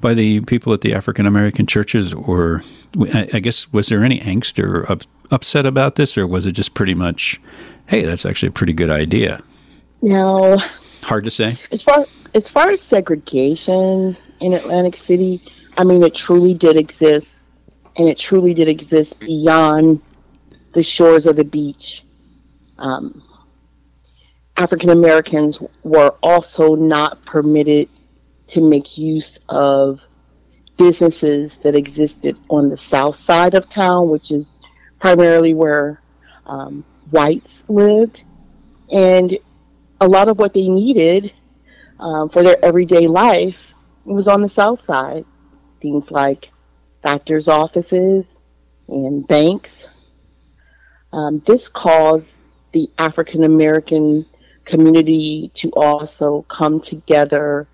by 0.00 0.14
the 0.14 0.40
people 0.40 0.72
at 0.72 0.80
the 0.80 0.94
African 0.94 1.26
American 1.26 1.66
churches, 1.66 2.14
or 2.14 2.62
I 3.12 3.40
guess 3.40 3.72
was 3.72 3.88
there 3.88 4.04
any 4.04 4.18
angst 4.18 4.62
or 4.62 4.90
up, 4.90 5.02
upset 5.30 5.66
about 5.66 5.96
this, 5.96 6.16
or 6.16 6.26
was 6.26 6.46
it 6.46 6.52
just 6.52 6.74
pretty 6.74 6.94
much, 6.94 7.40
hey, 7.86 8.04
that's 8.04 8.24
actually 8.26 8.48
a 8.48 8.52
pretty 8.52 8.72
good 8.72 8.90
idea? 8.90 9.42
Now, 10.02 10.58
hard 11.02 11.24
to 11.24 11.30
say. 11.30 11.58
As 11.72 11.82
far 11.82 12.04
as 12.34 12.48
far 12.48 12.70
as 12.70 12.80
segregation 12.82 14.16
in 14.40 14.52
Atlantic 14.52 14.96
City, 14.96 15.42
I 15.76 15.84
mean, 15.84 16.02
it 16.02 16.14
truly 16.14 16.54
did 16.54 16.76
exist, 16.76 17.38
and 17.96 18.08
it 18.08 18.18
truly 18.18 18.54
did 18.54 18.68
exist 18.68 19.18
beyond 19.20 20.00
the 20.74 20.82
shores 20.82 21.26
of 21.26 21.36
the 21.36 21.44
beach. 21.44 22.04
Um, 22.78 23.22
African 24.58 24.90
Americans 24.90 25.58
were 25.82 26.14
also 26.22 26.74
not 26.74 27.24
permitted 27.24 27.88
to 28.48 28.60
make 28.60 28.96
use 28.96 29.38
of 29.48 30.00
businesses 30.78 31.56
that 31.62 31.74
existed 31.74 32.36
on 32.48 32.68
the 32.68 32.76
south 32.76 33.16
side 33.16 33.54
of 33.54 33.68
town, 33.68 34.08
which 34.08 34.30
is 34.30 34.50
primarily 35.00 35.54
where 35.54 36.00
um, 36.46 36.84
whites 37.10 37.62
lived. 37.68 38.24
And 38.90 39.38
a 40.00 40.06
lot 40.06 40.28
of 40.28 40.38
what 40.38 40.54
they 40.54 40.68
needed 40.68 41.32
um, 41.98 42.28
for 42.28 42.42
their 42.42 42.62
everyday 42.64 43.06
life 43.06 43.56
was 44.04 44.28
on 44.28 44.42
the 44.42 44.48
south 44.48 44.84
side. 44.84 45.24
Things 45.80 46.10
like 46.10 46.50
doctors' 47.02 47.48
offices 47.48 48.24
and 48.88 49.26
banks. 49.26 49.70
Um, 51.12 51.42
this 51.46 51.68
caused 51.68 52.28
the 52.72 52.90
African 52.98 53.44
American 53.44 54.26
community 54.64 55.50
to 55.54 55.70
also 55.70 56.44
come 56.48 56.80
together 56.80 57.68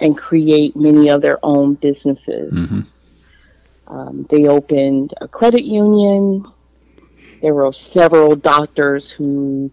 and 0.00 0.16
create 0.16 0.76
many 0.76 1.08
of 1.08 1.22
their 1.22 1.38
own 1.42 1.74
businesses. 1.74 2.52
Mm-hmm. 2.52 2.80
Um, 3.88 4.26
they 4.30 4.46
opened 4.46 5.14
a 5.20 5.28
credit 5.28 5.64
union. 5.64 6.44
There 7.40 7.54
were 7.54 7.72
several 7.72 8.34
doctors 8.36 9.10
who 9.10 9.70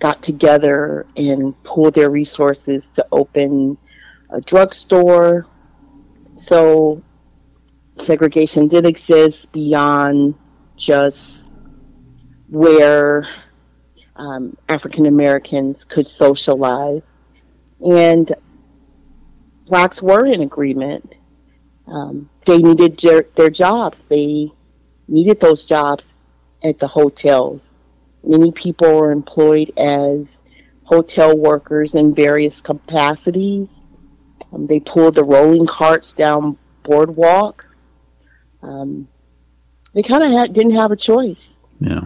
got 0.00 0.22
together 0.22 1.06
and 1.16 1.54
pooled 1.64 1.94
their 1.94 2.10
resources 2.10 2.88
to 2.94 3.06
open 3.12 3.78
a 4.30 4.40
drugstore. 4.40 5.46
So 6.36 7.02
segregation 7.98 8.68
did 8.68 8.86
exist 8.86 9.50
beyond 9.52 10.34
just 10.76 11.42
where 12.48 13.28
um, 14.16 14.56
African 14.68 15.06
Americans 15.06 15.84
could 15.84 16.06
socialize. 16.06 17.06
And 17.80 18.34
blacks 19.66 20.02
were 20.02 20.26
in 20.26 20.42
agreement. 20.42 21.14
Um, 21.86 22.30
they 22.46 22.58
needed 22.58 22.98
their, 22.98 23.26
their 23.36 23.50
jobs. 23.50 23.98
They 24.08 24.50
needed 25.08 25.40
those 25.40 25.66
jobs 25.66 26.04
at 26.62 26.78
the 26.78 26.86
hotels. 26.86 27.64
Many 28.22 28.52
people 28.52 28.94
were 28.94 29.12
employed 29.12 29.72
as 29.76 30.28
hotel 30.84 31.36
workers 31.36 31.94
in 31.94 32.14
various 32.14 32.60
capacities. 32.60 33.68
Um, 34.52 34.66
they 34.66 34.80
pulled 34.80 35.16
the 35.16 35.24
rolling 35.24 35.66
carts 35.66 36.12
down 36.14 36.56
boardwalk. 36.82 37.66
Um, 38.62 39.08
they 39.94 40.02
kind 40.02 40.22
of 40.22 40.54
didn't 40.54 40.76
have 40.76 40.90
a 40.90 40.96
choice. 40.96 41.52
Yeah. 41.80 42.04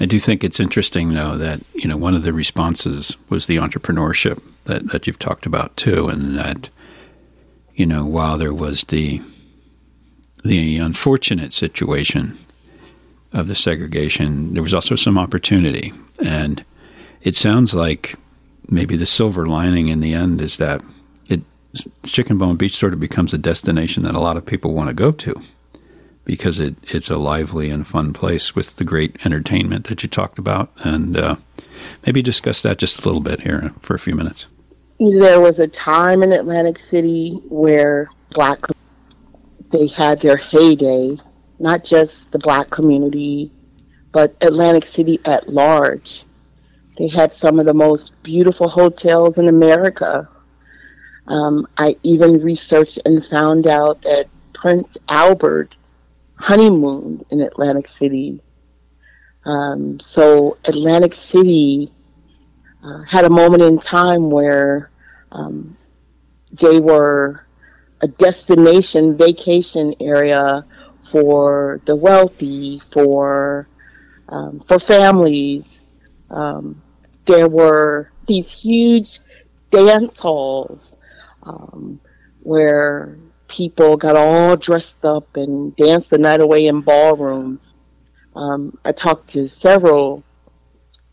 I 0.00 0.06
do 0.06 0.18
think 0.18 0.42
it's 0.42 0.60
interesting, 0.60 1.14
though, 1.14 1.36
that 1.36 1.60
you 1.74 1.88
know 1.88 1.96
one 1.96 2.14
of 2.14 2.24
the 2.24 2.32
responses 2.32 3.16
was 3.28 3.46
the 3.46 3.56
entrepreneurship 3.56 4.42
that, 4.64 4.88
that 4.88 5.06
you've 5.06 5.18
talked 5.18 5.46
about 5.46 5.76
too, 5.76 6.08
and 6.08 6.36
that 6.36 6.70
you 7.74 7.86
know 7.86 8.04
while 8.04 8.38
there 8.38 8.54
was 8.54 8.84
the 8.84 9.22
the 10.44 10.78
unfortunate 10.78 11.52
situation 11.52 12.36
of 13.32 13.46
the 13.46 13.54
segregation, 13.54 14.54
there 14.54 14.62
was 14.62 14.74
also 14.74 14.96
some 14.96 15.18
opportunity, 15.18 15.92
and 16.24 16.64
it 17.22 17.34
sounds 17.34 17.74
like 17.74 18.16
maybe 18.68 18.96
the 18.96 19.06
silver 19.06 19.46
lining 19.46 19.88
in 19.88 20.00
the 20.00 20.14
end 20.14 20.40
is 20.40 20.58
that 20.58 20.82
it 21.28 21.40
Chicken 22.04 22.38
Bone 22.38 22.56
Beach 22.56 22.76
sort 22.76 22.92
of 22.92 23.00
becomes 23.00 23.32
a 23.32 23.38
destination 23.38 24.02
that 24.02 24.14
a 24.14 24.20
lot 24.20 24.36
of 24.36 24.44
people 24.44 24.74
want 24.74 24.88
to 24.88 24.94
go 24.94 25.12
to 25.12 25.40
because 26.24 26.58
it, 26.58 26.76
it's 26.84 27.10
a 27.10 27.16
lively 27.16 27.70
and 27.70 27.86
fun 27.86 28.12
place 28.12 28.54
with 28.54 28.76
the 28.76 28.84
great 28.84 29.24
entertainment 29.26 29.86
that 29.88 30.02
you 30.02 30.08
talked 30.08 30.38
about. 30.38 30.70
And 30.78 31.16
uh, 31.16 31.36
maybe 32.06 32.22
discuss 32.22 32.62
that 32.62 32.78
just 32.78 33.00
a 33.00 33.04
little 33.04 33.20
bit 33.20 33.40
here 33.40 33.72
for 33.80 33.94
a 33.94 33.98
few 33.98 34.14
minutes. 34.14 34.46
There 34.98 35.40
was 35.40 35.58
a 35.58 35.66
time 35.66 36.22
in 36.22 36.32
Atlantic 36.32 36.78
City 36.78 37.40
where 37.48 38.08
black 38.30 38.60
they 39.72 39.86
had 39.86 40.20
their 40.20 40.36
heyday, 40.36 41.18
not 41.58 41.82
just 41.82 42.30
the 42.30 42.38
black 42.38 42.70
community, 42.70 43.50
but 44.12 44.36
Atlantic 44.42 44.84
City 44.84 45.18
at 45.24 45.48
large. 45.48 46.24
They 46.98 47.08
had 47.08 47.34
some 47.34 47.58
of 47.58 47.64
the 47.64 47.74
most 47.74 48.22
beautiful 48.22 48.68
hotels 48.68 49.38
in 49.38 49.48
America. 49.48 50.28
Um, 51.26 51.66
I 51.78 51.96
even 52.02 52.42
researched 52.42 52.98
and 53.06 53.24
found 53.26 53.66
out 53.66 54.02
that 54.02 54.26
Prince 54.52 54.96
Albert 55.08 55.74
honeymooned 56.42 57.24
in 57.30 57.40
Atlantic 57.40 57.86
City. 57.86 58.40
Um, 59.44 60.00
so 60.00 60.58
Atlantic 60.64 61.14
City 61.14 61.92
uh, 62.82 63.02
had 63.02 63.24
a 63.24 63.30
moment 63.30 63.62
in 63.62 63.78
time 63.78 64.28
where 64.28 64.90
um, 65.30 65.76
they 66.50 66.80
were 66.80 67.46
a 68.00 68.08
destination 68.08 69.16
vacation 69.16 69.94
area 70.00 70.64
for 71.12 71.80
the 71.86 71.94
wealthy, 71.94 72.82
for 72.92 73.68
um, 74.28 74.64
for 74.66 74.80
families. 74.80 75.64
Um, 76.28 76.82
there 77.24 77.48
were 77.48 78.10
these 78.26 78.50
huge 78.50 79.20
dance 79.70 80.18
halls 80.18 80.96
um, 81.44 82.00
where 82.42 83.16
people 83.52 83.98
got 83.98 84.16
all 84.16 84.56
dressed 84.56 85.04
up 85.04 85.36
and 85.36 85.76
danced 85.76 86.10
the 86.10 86.18
night 86.18 86.40
away 86.40 86.66
in 86.66 86.80
ballrooms. 86.80 87.60
Um, 88.34 88.78
I 88.84 88.92
talked 88.92 89.28
to 89.30 89.46
several 89.46 90.24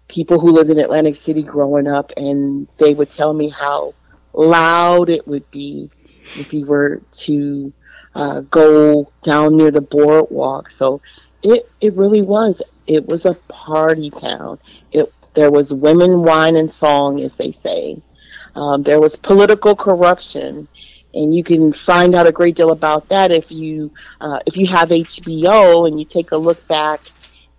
people 0.07 0.39
who 0.39 0.51
lived 0.51 0.69
in 0.69 0.79
Atlantic 0.79 1.15
City 1.17 1.43
growing 1.43 1.85
up, 1.85 2.11
and 2.15 2.67
they 2.79 2.93
would 2.93 3.11
tell 3.11 3.33
me 3.33 3.49
how 3.49 3.93
loud 4.33 5.09
it 5.09 5.27
would 5.27 5.49
be 5.51 5.91
if 6.37 6.53
you 6.53 6.65
were 6.65 7.01
to 7.11 7.73
uh, 8.15 8.39
go 8.41 9.11
down 9.23 9.57
near 9.57 9.69
the 9.69 9.81
boardwalk. 9.81 10.71
So 10.71 11.01
it 11.43 11.69
it 11.81 11.93
really 11.93 12.21
was. 12.21 12.61
It 12.87 13.05
was 13.05 13.25
a 13.25 13.33
party 13.49 14.09
town. 14.11 14.59
It 14.93 15.13
there 15.35 15.51
was 15.51 15.73
women, 15.73 16.23
wine, 16.23 16.55
and 16.55 16.71
song, 16.71 17.21
as 17.21 17.31
they 17.37 17.51
say. 17.51 18.01
Um, 18.55 18.81
there 18.83 18.99
was 18.99 19.15
political 19.15 19.75
corruption 19.75 20.67
and 21.13 21.33
you 21.33 21.43
can 21.43 21.73
find 21.73 22.15
out 22.15 22.27
a 22.27 22.31
great 22.31 22.55
deal 22.55 22.71
about 22.71 23.07
that 23.09 23.31
if 23.31 23.49
you 23.51 23.91
uh, 24.21 24.39
if 24.45 24.55
you 24.55 24.67
have 24.67 24.89
HBO 24.89 25.87
and 25.87 25.99
you 25.99 26.05
take 26.05 26.31
a 26.31 26.37
look 26.37 26.65
back 26.67 27.01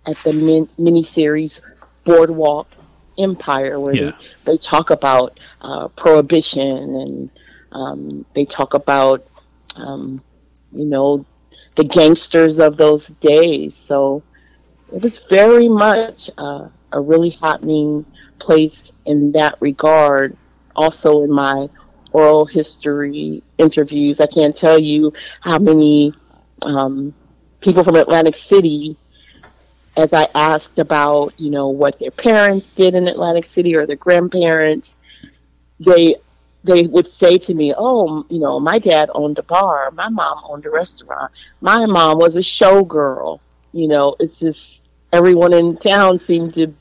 at 0.05 0.17
the 0.23 0.33
min- 0.33 0.69
miniseries 0.79 1.59
Boardwalk 2.05 2.67
Empire, 3.17 3.79
where 3.79 3.93
yeah. 3.93 4.11
they, 4.45 4.53
they 4.53 4.57
talk 4.57 4.89
about 4.89 5.39
uh, 5.61 5.87
prohibition 5.89 6.95
and 6.95 7.29
um, 7.71 8.25
they 8.35 8.45
talk 8.45 8.73
about 8.73 9.25
um, 9.75 10.21
you 10.71 10.85
know 10.85 11.25
the 11.75 11.83
gangsters 11.83 12.59
of 12.59 12.77
those 12.77 13.07
days. 13.21 13.73
So 13.87 14.23
it 14.93 15.01
was 15.01 15.19
very 15.29 15.69
much 15.69 16.29
uh, 16.37 16.67
a 16.91 16.99
really 16.99 17.29
happening 17.29 18.05
place 18.39 18.91
in 19.05 19.31
that 19.33 19.55
regard. 19.61 20.35
Also 20.75 21.23
in 21.23 21.31
my 21.31 21.69
oral 22.11 22.45
history 22.45 23.43
interviews. 23.57 24.19
I 24.19 24.27
can't 24.27 24.55
tell 24.55 24.79
you 24.79 25.13
how 25.41 25.59
many 25.59 26.13
um, 26.61 27.13
people 27.61 27.83
from 27.83 27.95
Atlantic 27.95 28.35
City, 28.35 28.97
as 29.97 30.13
I 30.13 30.27
asked 30.35 30.79
about, 30.79 31.39
you 31.39 31.49
know, 31.49 31.69
what 31.69 31.99
their 31.99 32.11
parents 32.11 32.71
did 32.71 32.95
in 32.95 33.07
Atlantic 33.07 33.45
City 33.45 33.75
or 33.75 33.85
their 33.85 33.95
grandparents, 33.95 34.95
they 35.79 36.15
they 36.63 36.83
would 36.83 37.09
say 37.09 37.37
to 37.39 37.53
me, 37.55 37.73
"Oh, 37.75 38.23
you 38.29 38.39
know, 38.39 38.59
my 38.59 38.77
dad 38.77 39.09
owned 39.15 39.39
a 39.39 39.43
bar, 39.43 39.89
my 39.91 40.09
mom 40.09 40.43
owned 40.47 40.65
a 40.65 40.69
restaurant, 40.69 41.31
my 41.59 41.85
mom 41.85 42.19
was 42.19 42.35
a 42.35 42.39
showgirl." 42.39 43.39
You 43.73 43.87
know, 43.87 44.15
it's 44.19 44.37
just 44.39 44.79
everyone 45.11 45.53
in 45.53 45.77
town 45.77 46.19
seemed 46.19 46.53
to 46.55 46.73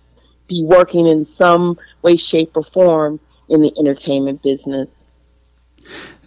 be 0.49 0.65
working 0.65 1.07
in 1.07 1.25
some 1.25 1.79
way, 2.03 2.17
shape, 2.17 2.57
or 2.57 2.65
form 2.65 3.21
in 3.49 3.63
the 3.63 3.73
entertainment 3.79 4.43
business. 4.43 4.89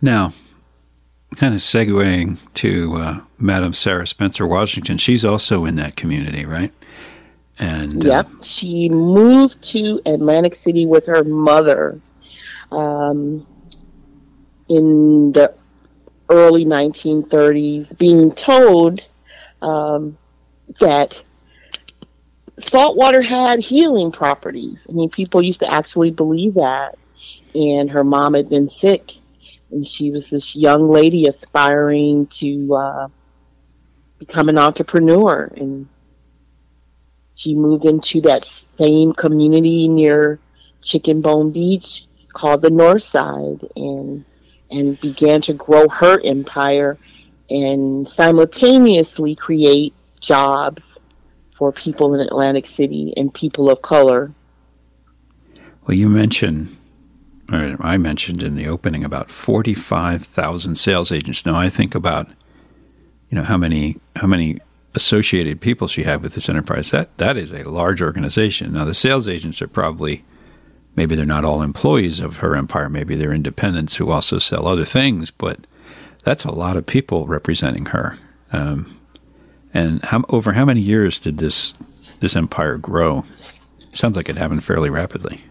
Now, 0.02 0.34
kind 1.36 1.54
of 1.54 1.60
segueing 1.60 2.38
to 2.56 2.96
uh, 2.96 3.22
Madam 3.38 3.74
Sara 3.74 4.06
Spencer 4.08 4.46
Washington, 4.46 4.98
she's 4.98 5.26
also 5.26 5.66
in 5.66 5.76
that 5.76 5.96
community, 5.96 6.46
right? 6.46 6.72
And 7.60 8.06
uh, 8.06 8.10
yep, 8.10 8.28
uh, 8.28 8.44
she 8.44 8.90
moved 8.90 9.62
to 9.72 10.02
Atlantic 10.06 10.56
City 10.56 10.86
with 10.86 11.06
her 11.06 11.24
mother 11.24 12.00
um, 12.72 13.46
in 14.70 15.32
the 15.34 15.54
early 16.30 16.66
1930s, 16.66 17.98
being 17.98 18.34
told 18.34 19.02
um, 19.62 20.18
that 20.80 21.22
saltwater 22.58 23.22
had 23.22 23.60
healing 23.60 24.12
properties. 24.12 24.78
I 24.90 24.92
mean, 24.92 25.10
people 25.10 25.42
used 25.42 25.60
to 25.60 25.74
actually 25.74 26.12
believe 26.12 26.56
that. 26.56 26.98
And 27.56 27.90
her 27.92 28.04
mom 28.04 28.34
had 28.34 28.50
been 28.50 28.70
sick, 28.70 29.12
and 29.74 29.88
she 29.88 30.12
was 30.12 30.28
this 30.28 30.56
young 30.56 30.90
lady 30.90 31.28
aspiring 31.28 32.28
to 32.28 32.76
uh, 32.76 33.08
become 34.20 34.48
an 34.48 34.58
entrepreneur. 34.58 35.52
And 35.56 35.88
she 37.36 37.56
moved 37.56 37.86
into 37.86 38.22
that 38.22 38.48
same 38.78 39.14
community 39.14 39.88
near 39.88 40.40
Chicken 40.82 41.22
Bone 41.22 41.52
Beach 41.52 42.06
called 42.32 42.62
the 42.62 42.70
North 42.70 43.04
Side, 43.04 43.68
and 43.76 44.24
and 44.70 45.00
began 45.02 45.42
to 45.42 45.54
grow 45.54 45.88
her 45.88 46.20
empire 46.24 46.98
and 47.50 48.10
simultaneously 48.10 49.36
create 49.36 49.94
jobs 50.20 50.82
for 51.58 51.72
people 51.72 52.16
in 52.16 52.20
Atlantic 52.22 52.66
City 52.66 53.14
and 53.16 53.32
people 53.34 53.70
of 53.70 53.82
color. 53.82 54.32
Well, 55.86 55.96
you 55.96 56.10
mentioned, 56.10 56.76
I 57.50 57.98
mentioned 57.98 58.42
in 58.42 58.56
the 58.56 58.68
opening 58.68 59.04
about 59.04 59.30
45,000 59.30 60.76
sales 60.76 61.12
agents. 61.12 61.46
Now 61.46 61.56
I 61.56 61.70
think 61.70 61.94
about, 61.94 62.30
you 63.30 63.36
know, 63.38 63.44
how 63.44 63.58
many, 63.58 63.98
how 64.16 64.28
many 64.28 64.60
associated 64.96 65.60
people 65.60 65.88
she 65.88 66.04
had 66.04 66.22
with 66.22 66.36
this 66.36 66.50
enterprise. 66.50 66.92
That, 66.92 67.18
that 67.18 67.38
is 67.38 67.52
a 67.52 67.70
large 67.70 68.02
organization. 68.02 68.74
Now 68.74 68.86
the 68.86 68.94
sales 68.94 69.28
agents 69.28 69.62
are 69.62 69.68
probably, 69.68 70.24
maybe 70.96 71.16
they're 71.16 71.26
not 71.26 71.46
all 71.46 71.62
employees 71.62 72.20
of 72.20 72.38
her 72.38 72.56
empire. 72.56 72.90
Maybe 72.90 73.16
they're 73.16 73.34
independents 73.34 73.96
who 73.96 74.12
also 74.12 74.38
sell 74.38 74.68
other 74.68 74.86
things, 74.86 75.32
but 75.32 75.60
that's 76.24 76.46
a 76.46 76.54
lot 76.54 76.78
of 76.78 76.86
people 76.86 77.28
representing 77.28 77.88
her. 77.88 78.18
Um, 78.52 79.00
and 79.74 80.04
how, 80.06 80.24
over 80.30 80.54
how 80.54 80.66
many 80.66 80.82
years 80.82 81.20
did 81.20 81.40
this 81.40 81.76
this 82.20 82.36
empire 82.36 82.78
grow? 82.78 83.26
Sounds 83.92 84.16
like 84.16 84.30
it 84.30 84.38
happened 84.38 84.64
fairly 84.64 84.90
rapidly. 84.90 85.44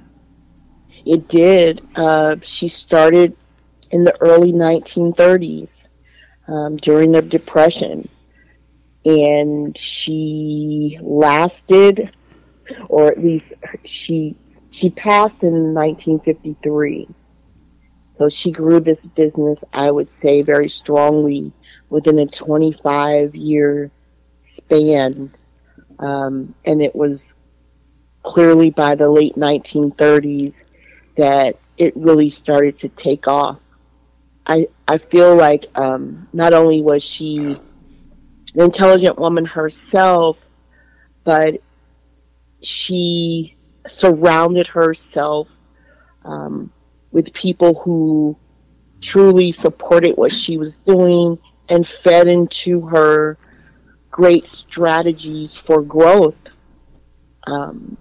It 1.04 1.28
did. 1.28 1.86
Uh, 1.94 2.36
she 2.42 2.68
started 2.68 3.36
in 3.90 4.04
the 4.04 4.16
early 4.20 4.52
1930s 4.52 5.68
um, 6.48 6.76
during 6.76 7.12
the 7.12 7.22
Depression, 7.22 8.08
and 9.04 9.76
she 9.76 10.98
lasted, 11.02 12.10
or 12.88 13.08
at 13.08 13.22
least 13.22 13.52
she 13.84 14.36
she 14.70 14.90
passed 14.90 15.42
in 15.42 15.74
1953. 15.74 17.08
So 18.14 18.28
she 18.28 18.50
grew 18.52 18.80
this 18.80 19.00
business, 19.00 19.62
I 19.72 19.90
would 19.90 20.08
say, 20.20 20.42
very 20.42 20.68
strongly 20.68 21.52
within 21.90 22.18
a 22.18 22.26
25 22.26 23.34
year 23.34 23.90
span. 24.54 25.34
Um, 25.98 26.54
and 26.64 26.80
it 26.82 26.94
was 26.94 27.34
clearly 28.24 28.70
by 28.70 28.94
the 28.94 29.08
late 29.10 29.34
1930s 29.36 30.54
that 31.16 31.56
it 31.76 31.96
really 31.96 32.30
started 32.30 32.78
to 32.80 32.88
take 32.88 33.26
off. 33.28 33.58
I, 34.46 34.68
I 34.88 34.98
feel 34.98 35.36
like 35.36 35.66
um, 35.74 36.28
not 36.32 36.52
only 36.52 36.82
was 36.82 37.02
she 37.02 37.36
an 37.36 38.60
intelligent 38.60 39.18
woman 39.18 39.44
herself, 39.44 40.36
but 41.24 41.62
she 42.62 43.56
surrounded 43.88 44.66
herself 44.66 45.48
um, 46.24 46.72
with 47.10 47.32
people 47.32 47.74
who 47.74 48.36
truly 49.00 49.52
supported 49.52 50.16
what 50.16 50.32
she 50.32 50.56
was 50.56 50.76
doing 50.76 51.38
and 51.68 51.86
fed 52.04 52.28
into 52.28 52.80
her 52.86 53.38
great 54.10 54.46
strategies 54.46 55.56
for 55.56 55.82
growth. 55.82 56.36
Um, 57.46 57.96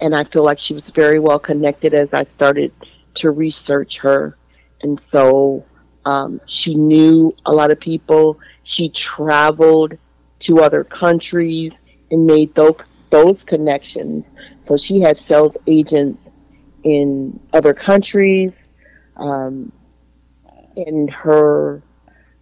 and 0.00 0.14
I 0.14 0.24
feel 0.24 0.44
like 0.44 0.58
she 0.58 0.74
was 0.74 0.90
very 0.90 1.18
well 1.18 1.38
connected 1.38 1.94
as 1.94 2.12
I 2.12 2.24
started 2.24 2.72
to 3.14 3.30
research 3.30 3.98
her. 3.98 4.36
And 4.82 5.00
so 5.00 5.64
um, 6.04 6.40
she 6.46 6.74
knew 6.74 7.34
a 7.46 7.52
lot 7.52 7.70
of 7.70 7.80
people. 7.80 8.38
She 8.64 8.88
traveled 8.88 9.96
to 10.40 10.60
other 10.60 10.84
countries 10.84 11.72
and 12.10 12.26
made 12.26 12.54
those, 12.54 12.76
those 13.10 13.44
connections. 13.44 14.26
So 14.62 14.76
she 14.76 15.00
had 15.00 15.18
sales 15.18 15.56
agents 15.66 16.30
in 16.82 17.40
other 17.52 17.72
countries. 17.72 18.64
Um, 19.16 19.72
and 20.76 21.10
her 21.10 21.82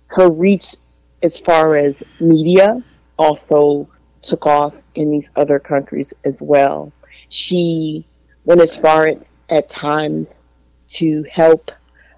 her 0.07 0.31
reach 0.31 0.77
as 1.23 1.39
far 1.39 1.77
as 1.77 2.03
media 2.21 2.83
also 3.19 3.89
took 4.21 4.47
off 4.47 4.75
in 4.95 5.11
these 5.11 5.29
other 5.37 5.59
countries 5.59 6.13
as 6.25 6.41
well. 6.41 6.93
She 7.33 8.07
went 8.45 8.61
as 8.61 8.77
far 8.77 9.09
as, 9.09 9.17
at 9.49 9.71
times 9.71 10.29
to 10.91 11.25
help 11.33 11.71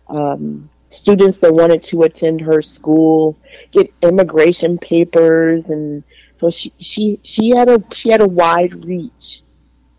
um, 0.09 0.69
students 0.91 1.39
that 1.39 1.55
wanted 1.55 1.85
to 1.85 2.03
attend 2.03 2.41
her 2.41 2.61
school 2.61 3.39
get 3.71 3.95
immigration 4.03 4.77
papers, 4.77 5.69
and 5.69 6.03
so 6.41 6.51
she 6.51 6.73
she 6.81 7.21
she 7.23 7.51
had 7.51 7.69
a 7.69 7.81
she 7.93 8.11
had 8.11 8.23
a 8.23 8.27
wide 8.27 8.85
reach, 8.85 9.43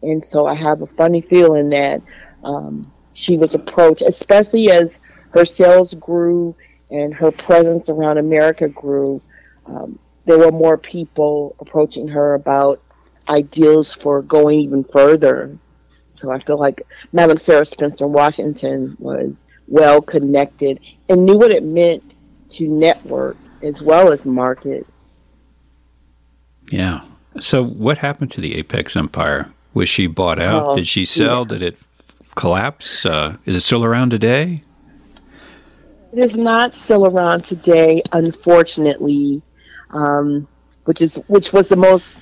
and 0.01 0.23
so 0.23 0.47
I 0.47 0.53
have 0.53 0.81
a 0.81 0.87
funny 0.87 1.21
feeling 1.21 1.69
that 1.69 2.01
um, 2.43 2.91
she 3.13 3.37
was 3.37 3.55
approached, 3.55 4.01
especially 4.01 4.69
as 4.69 4.99
her 5.29 5.45
sales 5.45 5.93
grew 5.93 6.53
and 6.91 7.13
her 7.13 7.31
presence 7.31 7.87
around 7.87 8.17
America 8.17 8.67
grew. 8.67 9.21
Um, 9.65 9.97
there 10.25 10.39
were 10.39 10.51
more 10.51 10.77
people 10.77 11.55
approaching 11.59 12.09
her 12.09 12.33
about 12.33 12.81
ideals 13.29 13.93
for 13.93 14.21
going 14.21 14.59
even 14.61 14.83
further. 14.83 15.57
So 16.19 16.31
I 16.31 16.39
feel 16.39 16.59
like 16.59 16.85
Madam 17.11 17.37
Sara 17.37 17.65
Spencer 17.65 18.07
Washington 18.07 18.95
was 18.99 19.33
well 19.67 20.01
connected 20.01 20.79
and 21.09 21.25
knew 21.25 21.37
what 21.37 21.53
it 21.53 21.63
meant 21.63 22.03
to 22.51 22.67
network 22.67 23.37
as 23.61 23.81
well 23.81 24.11
as 24.11 24.25
market. 24.25 24.85
Yeah. 26.69 27.01
So 27.39 27.63
what 27.63 27.97
happened 27.97 28.31
to 28.31 28.41
the 28.41 28.55
Apex 28.55 28.95
Empire? 28.95 29.51
Was 29.73 29.89
she 29.89 30.07
bought 30.07 30.39
out? 30.39 30.67
Oh, 30.67 30.75
Did 30.75 30.87
she 30.87 31.03
sell? 31.03 31.41
Yeah. 31.41 31.57
Did 31.57 31.61
it 31.61 31.77
collapse? 32.35 33.05
Uh, 33.05 33.37
is 33.45 33.55
it 33.55 33.61
still 33.61 33.83
around 33.83 34.11
today? 34.11 34.63
It 36.13 36.19
is 36.19 36.35
not 36.35 36.73
still 36.73 37.05
around 37.05 37.43
today, 37.43 38.01
unfortunately 38.13 39.41
um, 39.95 40.47
which 40.83 41.01
is 41.01 41.15
which 41.27 41.53
was 41.53 41.69
the 41.69 41.75
most 41.75 42.19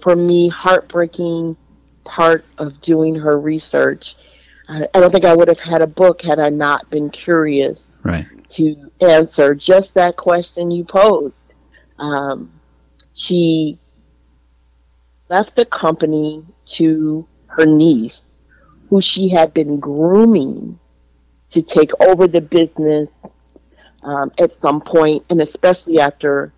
for 0.00 0.16
me 0.16 0.48
heartbreaking 0.48 1.56
part 2.04 2.44
of 2.58 2.80
doing 2.80 3.14
her 3.14 3.38
research. 3.38 4.16
I, 4.68 4.86
don't 4.94 5.10
think 5.10 5.24
I 5.24 5.34
would 5.34 5.48
have 5.48 5.58
had 5.58 5.82
a 5.82 5.86
book 5.86 6.22
had 6.22 6.38
I 6.38 6.48
not 6.48 6.88
been 6.90 7.10
curious 7.10 7.90
right. 8.04 8.26
to 8.50 8.90
answer 9.00 9.54
just 9.54 9.94
that 9.94 10.16
question 10.16 10.70
you 10.70 10.84
posed. 10.84 11.36
Um, 11.98 12.52
she 13.14 13.78
left 15.28 15.56
the 15.56 15.64
company 15.64 16.44
to 16.66 17.26
her 17.46 17.66
niece, 17.66 18.26
who 18.88 19.00
she 19.00 19.28
had 19.28 19.52
been 19.52 19.80
grooming 19.80 20.78
to 21.50 21.62
take 21.62 21.90
over 22.00 22.28
the 22.28 22.40
business 22.40 23.10
um, 24.02 24.30
at 24.38 24.56
some 24.60 24.80
point, 24.80 25.24
and 25.30 25.40
especially 25.40 25.98
after 25.98 26.52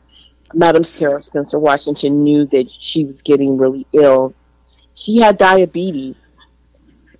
Madam 0.54 0.84
Sara 0.84 1.22
Spencer 1.22 1.58
Washington 1.58 2.22
knew 2.22 2.46
that 2.46 2.68
she 2.78 3.04
was 3.04 3.22
getting 3.22 3.56
really 3.56 3.86
ill. 3.92 4.34
She 4.94 5.18
had 5.18 5.36
diabetes. 5.36 6.16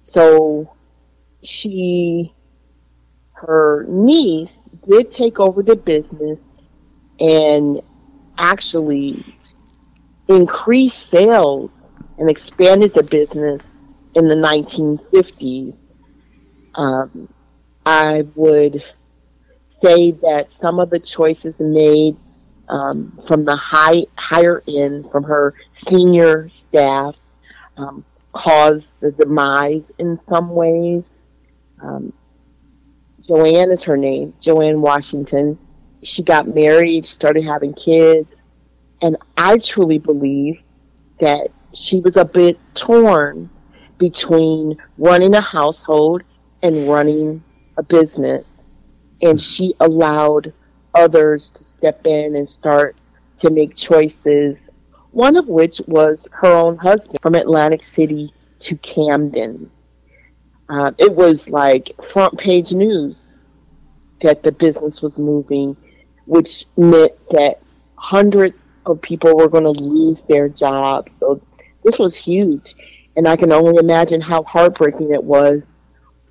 So 0.03 0.75
she, 1.43 2.33
her 3.33 3.87
niece 3.89 4.59
did 4.87 5.11
take 5.11 5.41
over 5.41 5.63
the 5.63 5.77
business 5.77 6.39
and 7.21 7.81
actually 8.39 9.25
increased 10.29 11.11
sales 11.11 11.71
and 12.19 12.29
expanded 12.29 12.93
the 12.95 13.03
business 13.03 13.63
in 14.15 14.29
the 14.29 14.35
1950s. 14.35 15.75
Um, 16.75 17.29
I 17.85 18.25
would 18.35 18.83
say 19.83 20.13
that 20.13 20.53
some 20.53 20.79
of 20.79 20.91
the 20.91 20.99
choices 20.99 21.55
made 21.59 22.17
um, 22.69 23.21
from 23.27 23.45
the 23.45 23.57
high 23.57 24.07
higher 24.17 24.63
end, 24.67 25.11
from 25.11 25.25
her 25.25 25.55
senior 25.73 26.49
staff, 26.51 27.15
um, 27.77 28.05
caused 28.33 28.89
the 29.01 29.11
demise 29.13 29.83
in 29.99 30.19
some 30.29 30.51
ways. 30.51 31.05
Um, 31.81 32.13
Joanne 33.27 33.71
is 33.71 33.85
her 33.85 33.97
name, 33.97 34.35
Joanne 34.41 34.81
Washington. 34.81 35.59
She 36.03 36.23
got 36.23 36.49
married, 36.49 37.07
started 37.07 37.45
having 37.45 37.75
kids, 37.75 38.29
and 39.01 39.17
I 39.37 39.59
truly 39.59 39.99
believe 39.99 40.61
that 41.21 41.49
she 41.75 42.01
was 42.01 42.17
a 42.17 42.25
bit 42.25 42.59
torn 42.75 43.49
between 43.99 44.77
running 44.99 45.35
a 45.35 45.41
household 45.41 46.23
and 46.63 46.89
running 46.89 47.43
a 47.77 47.83
business. 47.83 48.45
And 49.21 49.41
she 49.41 49.75
allowed 49.79 50.53
others 50.95 51.51
to 51.51 51.65
step 51.65 52.07
in 52.07 52.37
and 52.37 52.49
start 52.49 52.97
to 53.41 53.51
make 53.51 53.77
choices, 53.77 54.59
one 55.11 55.37
of 55.37 55.49
which 55.49 55.81
was 55.87 56.29
her 56.33 56.53
own 56.53 56.77
husband 56.77 57.19
from 57.23 57.35
Atlantic 57.35 57.83
City 57.83 58.33
to 58.61 58.77
Camden. 58.77 59.71
Uh, 60.69 60.93
it 60.99 61.13
was 61.15 61.51
like 61.51 61.91
front 62.13 62.39
page 62.39 62.73
news 62.73 63.33
that 64.21 64.43
the 64.43 64.53
business 64.53 65.03
was 65.03 65.19
moving, 65.19 65.77
which 66.27 66.67
meant 66.77 67.13
that 67.31 67.61
hundreds 67.97 68.63
of 68.87 69.01
people 69.03 69.37
were 69.37 69.49
going 69.49 69.65
to 69.65 69.71
lose 69.71 70.23
their 70.25 70.49
jobs. 70.49 71.11
So 71.21 71.43
this 71.85 71.99
was 71.99 72.17
huge. 72.17 72.75
And 73.17 73.29
I 73.29 73.37
can 73.37 73.53
only 73.53 73.77
imagine 73.77 74.21
how 74.21 74.43
heartbreaking 74.45 75.13
it 75.13 75.23
was 75.23 75.63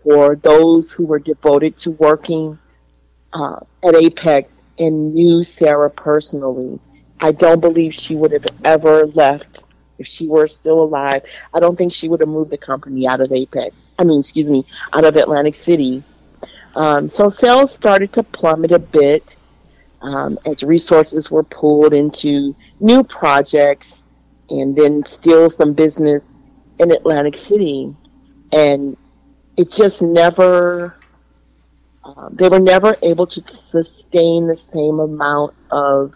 for 0.03 0.35
those 0.35 0.91
who 0.91 1.05
were 1.05 1.19
devoted 1.19 1.77
to 1.79 1.91
working 1.91 2.57
uh, 3.33 3.59
at 3.83 3.95
Apex 3.95 4.51
and 4.77 5.13
knew 5.13 5.43
Sara 5.43 5.89
personally. 5.89 6.79
I 7.19 7.31
don't 7.31 7.59
believe 7.59 7.93
she 7.93 8.15
would 8.15 8.31
have 8.31 8.45
ever 8.63 9.05
left 9.07 9.65
if 9.99 10.07
she 10.07 10.27
were 10.27 10.47
still 10.47 10.81
alive. 10.81 11.23
I 11.53 11.59
don't 11.59 11.77
think 11.77 11.93
she 11.93 12.09
would 12.09 12.19
have 12.19 12.29
moved 12.29 12.49
the 12.49 12.57
company 12.57 13.07
out 13.07 13.21
of 13.21 13.31
Apex. 13.31 13.75
I 13.99 14.03
mean, 14.03 14.19
excuse 14.19 14.47
me, 14.47 14.65
out 14.93 15.05
of 15.05 15.15
Atlantic 15.15 15.55
City. 15.55 16.03
Um, 16.75 17.09
so 17.09 17.29
sales 17.29 17.73
started 17.73 18.11
to 18.13 18.23
plummet 18.23 18.71
a 18.71 18.79
bit 18.79 19.35
um, 20.01 20.39
as 20.45 20.63
resources 20.63 21.29
were 21.29 21.43
pulled 21.43 21.93
into 21.93 22.55
new 22.79 23.03
projects 23.03 24.03
and 24.49 24.75
then 24.75 25.05
still 25.05 25.49
some 25.49 25.73
business 25.73 26.23
in 26.79 26.91
Atlantic 26.91 27.37
City. 27.37 27.95
And 28.51 28.97
it 29.57 29.69
just 29.69 30.01
never, 30.01 30.95
uh, 32.03 32.29
they 32.31 32.49
were 32.49 32.59
never 32.59 32.95
able 33.01 33.27
to 33.27 33.43
sustain 33.71 34.47
the 34.47 34.57
same 34.57 34.99
amount 34.99 35.53
of, 35.71 36.13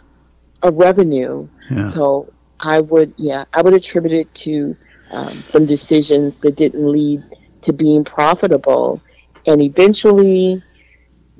of 0.63 0.75
revenue. 0.75 1.47
Yeah. 1.69 1.87
So 1.87 2.33
I 2.59 2.79
would, 2.79 3.13
yeah, 3.17 3.45
I 3.53 3.61
would 3.61 3.73
attribute 3.73 4.13
it 4.13 4.33
to 4.35 4.75
um, 5.11 5.43
some 5.49 5.65
decisions 5.65 6.37
that 6.39 6.55
didn't 6.55 6.91
lead 6.91 7.23
to 7.61 7.73
being 7.73 8.03
profitable. 8.03 9.01
And 9.45 9.61
eventually, 9.61 10.63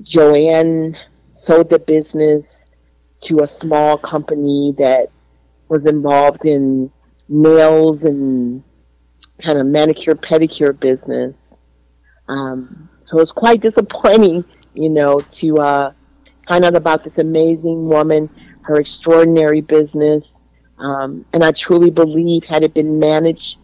Joanne 0.02 0.96
sold 1.34 1.70
the 1.70 1.78
business 1.78 2.66
to 3.22 3.42
a 3.42 3.46
small 3.46 3.96
company 3.96 4.74
that 4.78 5.10
was 5.68 5.86
involved 5.86 6.44
in 6.44 6.90
nails 7.28 8.04
and 8.04 8.62
kind 9.42 9.58
of 9.58 9.66
manicure 9.66 10.14
pedicure 10.14 10.78
business. 10.78 11.34
Um, 12.28 12.88
so 13.06 13.20
it's 13.20 13.32
quite 13.32 13.60
disappointing, 13.60 14.44
you 14.74 14.90
know, 14.90 15.20
to 15.20 15.58
uh, 15.58 15.92
find 16.46 16.64
out 16.64 16.74
about 16.74 17.02
this 17.04 17.18
amazing 17.18 17.88
woman, 17.88 18.28
her 18.64 18.76
extraordinary 18.76 19.60
business. 19.60 20.32
Um, 20.78 21.24
and 21.32 21.42
I 21.42 21.52
truly 21.52 21.90
believe, 21.90 22.44
had 22.44 22.62
it 22.62 22.74
been 22.74 22.98
managed 22.98 23.58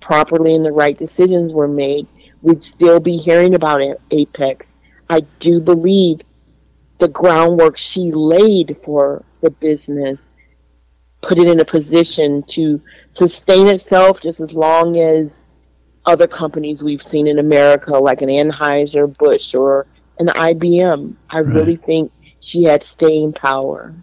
properly 0.00 0.54
and 0.54 0.64
the 0.64 0.72
right 0.72 0.98
decisions 0.98 1.52
were 1.52 1.68
made, 1.68 2.06
we'd 2.40 2.64
still 2.64 3.00
be 3.00 3.18
hearing 3.18 3.54
about 3.54 3.80
Apex. 4.10 4.66
I 5.10 5.20
do 5.38 5.60
believe 5.60 6.20
the 6.98 7.08
groundwork 7.08 7.76
she 7.76 8.12
laid 8.12 8.76
for 8.84 9.24
the 9.42 9.50
business 9.50 10.22
put 11.26 11.38
it 11.38 11.48
in 11.48 11.60
a 11.60 11.64
position 11.64 12.42
to 12.42 12.80
sustain 13.12 13.68
itself 13.68 14.20
just 14.20 14.40
as 14.40 14.52
long 14.52 14.98
as 14.98 15.32
other 16.06 16.26
companies 16.26 16.82
we've 16.82 17.02
seen 17.02 17.26
in 17.26 17.38
America, 17.38 17.92
like 17.92 18.22
an 18.22 18.28
Anheuser 18.28 19.16
Busch 19.16 19.54
or 19.54 19.86
an 20.18 20.28
IBM. 20.28 21.14
I 21.30 21.40
right. 21.40 21.54
really 21.54 21.76
think 21.76 22.12
she 22.40 22.64
had 22.64 22.84
staying 22.84 23.32
power. 23.32 23.94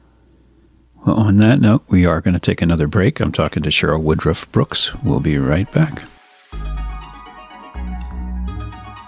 Well, 1.05 1.15
on 1.15 1.37
that 1.37 1.59
note, 1.59 1.83
we 1.87 2.05
are 2.05 2.21
going 2.21 2.33
to 2.35 2.39
take 2.39 2.61
another 2.61 2.87
break. 2.87 3.19
I'm 3.19 3.31
talking 3.31 3.63
to 3.63 3.69
Cheryl 3.69 4.01
Woodruff 4.01 4.51
Brooks. 4.51 4.93
We'll 5.03 5.19
be 5.19 5.37
right 5.37 5.71
back. 5.71 6.03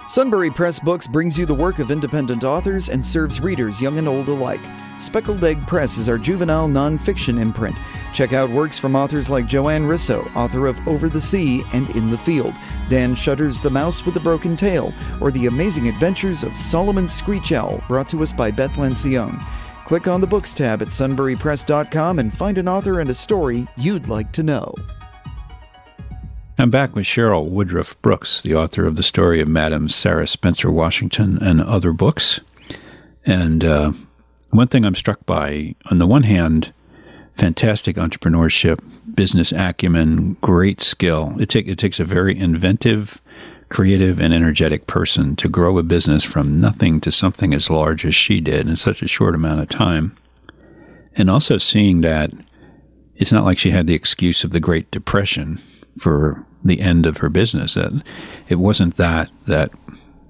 Sunbury 0.09 0.51
Press 0.51 0.79
Books 0.79 1.07
brings 1.07 1.39
you 1.39 1.45
the 1.47 1.55
work 1.55 1.79
of 1.79 1.89
independent 1.89 2.43
authors 2.43 2.89
and 2.89 3.03
serves 3.03 3.39
readers 3.39 3.81
young 3.81 3.97
and 3.97 4.07
old 4.07 4.27
alike. 4.27 4.61
Speckled 4.99 5.43
Egg 5.43 5.65
Press 5.65 5.97
is 5.97 6.07
our 6.07 6.19
juvenile 6.19 6.67
nonfiction 6.67 7.39
imprint. 7.39 7.75
Check 8.13 8.31
out 8.31 8.51
works 8.51 8.77
from 8.77 8.95
authors 8.95 9.27
like 9.27 9.47
Joanne 9.47 9.83
Risso, 9.83 10.33
author 10.35 10.67
of 10.67 10.87
Over 10.87 11.09
the 11.09 11.19
Sea 11.19 11.63
and 11.73 11.89
In 11.95 12.11
the 12.11 12.17
Field, 12.17 12.53
Dan 12.87 13.15
Shutter's 13.15 13.59
The 13.59 13.71
Mouse 13.71 14.05
with 14.05 14.13
the 14.13 14.19
Broken 14.19 14.55
Tail, 14.55 14.93
or 15.19 15.31
The 15.31 15.47
Amazing 15.47 15.87
Adventures 15.87 16.43
of 16.43 16.55
Solomon 16.55 17.09
Screech 17.09 17.51
Owl, 17.51 17.83
brought 17.87 18.07
to 18.09 18.21
us 18.21 18.31
by 18.31 18.51
Beth 18.51 18.73
Lancione. 18.73 19.43
Click 19.85 20.07
on 20.07 20.21
the 20.21 20.27
Books 20.27 20.53
tab 20.53 20.83
at 20.83 20.89
sunburypress.com 20.89 22.19
and 22.19 22.31
find 22.31 22.59
an 22.59 22.67
author 22.67 22.99
and 22.99 23.09
a 23.09 23.15
story 23.15 23.67
you'd 23.77 24.07
like 24.07 24.31
to 24.33 24.43
know. 24.43 24.75
I'm 26.59 26.69
back 26.69 26.95
with 26.95 27.05
Cheryl 27.05 27.49
Woodruff 27.49 27.99
Brooks, 28.03 28.43
the 28.43 28.53
author 28.53 28.85
of 28.85 28.95
the 28.95 29.03
story 29.03 29.41
of 29.41 29.47
Madam 29.47 29.89
Sara 29.89 30.27
Spencer 30.27 30.69
Washington 30.69 31.41
and 31.41 31.59
other 31.59 31.93
books. 31.93 32.39
And 33.25 33.65
uh, 33.65 33.91
one 34.51 34.67
thing 34.67 34.85
I'm 34.85 34.93
struck 34.93 35.25
by, 35.25 35.73
on 35.89 35.97
the 35.97 36.05
one 36.05 36.23
hand, 36.23 36.71
fantastic 37.35 37.95
entrepreneurship, 37.95 38.79
business 39.15 39.51
acumen, 39.51 40.37
great 40.41 40.81
skill. 40.81 41.35
It, 41.39 41.49
take, 41.49 41.67
it 41.67 41.77
takes 41.77 41.99
a 41.99 42.05
very 42.05 42.37
inventive, 42.37 43.21
creative, 43.69 44.19
and 44.19 44.33
energetic 44.33 44.87
person 44.87 45.35
to 45.37 45.49
grow 45.49 45.77
a 45.77 45.83
business 45.83 46.23
from 46.23 46.59
nothing 46.59 47.01
to 47.01 47.11
something 47.11 47.53
as 47.53 47.69
large 47.69 48.05
as 48.05 48.15
she 48.15 48.39
did 48.39 48.67
in 48.67 48.75
such 48.75 49.01
a 49.01 49.07
short 49.07 49.35
amount 49.35 49.61
of 49.61 49.69
time. 49.69 50.15
And 51.15 51.29
also 51.29 51.57
seeing 51.57 52.01
that 52.01 52.31
it's 53.15 53.31
not 53.31 53.45
like 53.45 53.57
she 53.57 53.71
had 53.71 53.87
the 53.87 53.93
excuse 53.93 54.43
of 54.43 54.51
the 54.51 54.59
Great 54.59 54.89
Depression 54.91 55.57
for 55.99 56.45
the 56.63 56.81
end 56.81 57.05
of 57.05 57.17
her 57.17 57.29
business. 57.29 57.75
That 57.75 58.03
it 58.49 58.55
wasn't 58.55 58.97
that 58.97 59.31
that 59.47 59.71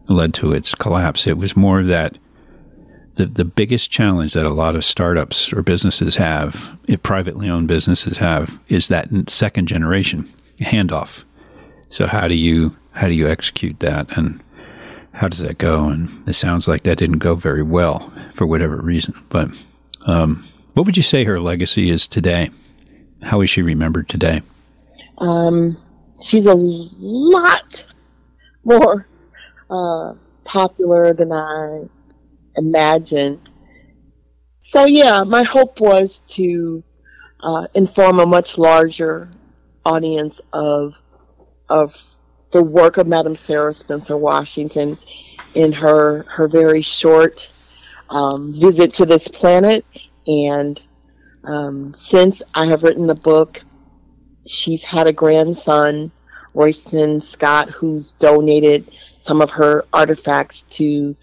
led 0.08 0.34
to 0.36 0.52
its 0.52 0.76
collapse. 0.76 1.26
It 1.28 1.38
was 1.38 1.56
more 1.56 1.84
that 1.84 2.18
the 3.16 3.26
the 3.26 3.46
biggest 3.46 3.92
challenge 3.92 4.34
that 4.34 4.46
a 4.46 4.50
lot 4.50 4.76
of 4.76 4.84
startups 4.86 5.54
or 5.54 5.62
businesses 5.62 6.16
have, 6.16 6.78
if 6.88 7.02
privately 7.04 7.50
owned 7.50 7.68
businesses 7.68 8.18
have, 8.18 8.60
is 8.70 8.88
that 8.88 9.10
second 9.30 9.68
generation 9.68 10.28
handoff. 10.60 11.24
So 11.90 12.08
how 12.08 12.28
do 12.28 12.36
you 12.36 12.76
how 12.92 13.08
do 13.08 13.14
you 13.14 13.28
execute 13.28 13.80
that 13.80 14.18
and 14.18 14.42
how 15.14 15.28
does 15.28 15.40
that 15.40 15.58
go? 15.58 15.88
And 15.90 16.10
it 16.28 16.34
sounds 16.34 16.68
like 16.68 16.84
that 16.84 16.98
didn't 16.98 17.20
go 17.20 17.36
very 17.36 17.64
well 17.64 18.12
for 18.34 18.48
whatever 18.48 18.78
reason. 18.78 19.14
But 19.30 19.64
um, 20.08 20.44
what 20.74 20.86
would 20.86 20.98
you 20.98 21.04
say 21.04 21.24
her 21.24 21.40
legacy 21.40 21.90
is 21.90 22.08
today? 22.08 22.50
How 23.22 23.42
is 23.42 23.50
she 23.50 23.62
remembered 23.62 24.10
today? 24.10 24.42
Um, 25.20 25.78
she's 26.22 26.46
a 26.46 26.56
lot 26.56 27.86
more 28.64 29.08
uh, 29.70 30.14
popular 30.46 31.14
than 31.14 31.32
I 31.32 31.84
imagined. 32.58 33.40
So 34.64 34.86
yeah, 34.86 35.24
my 35.24 35.44
hope 35.44 35.80
was 35.80 36.20
to 36.30 36.84
uh, 37.42 37.68
inform 37.74 38.20
a 38.20 38.26
much 38.26 38.58
larger 38.58 39.30
audience 39.86 40.36
of 40.54 40.94
of 41.70 41.94
the 42.54 42.62
work 42.62 42.98
of 42.98 43.08
Madam 43.08 43.36
Sara 43.36 43.74
Spencer 43.74 44.18
Washington 44.18 44.98
in 45.56 45.72
her 45.74 46.26
her 46.30 46.48
very 46.48 46.82
short 46.82 47.50
um, 48.10 48.54
visit 48.60 48.94
to 48.96 49.06
this 49.06 49.28
planet. 49.28 49.86
And 50.26 50.82
um, 51.44 51.96
since 52.00 52.42
I 52.54 52.68
have 52.68 52.84
written 52.84 53.08
the 53.08 53.16
book, 53.16 53.60
she's 54.48 54.84
had 54.84 55.08
a 55.08 55.14
grandson, 55.14 56.12
Royston 56.54 57.22
Scott, 57.22 57.70
who's 57.70 58.14
donated 58.14 58.90
some 59.26 59.42
of 59.42 59.50
her 59.52 59.86
artifacts 59.92 60.64
to 60.72 61.16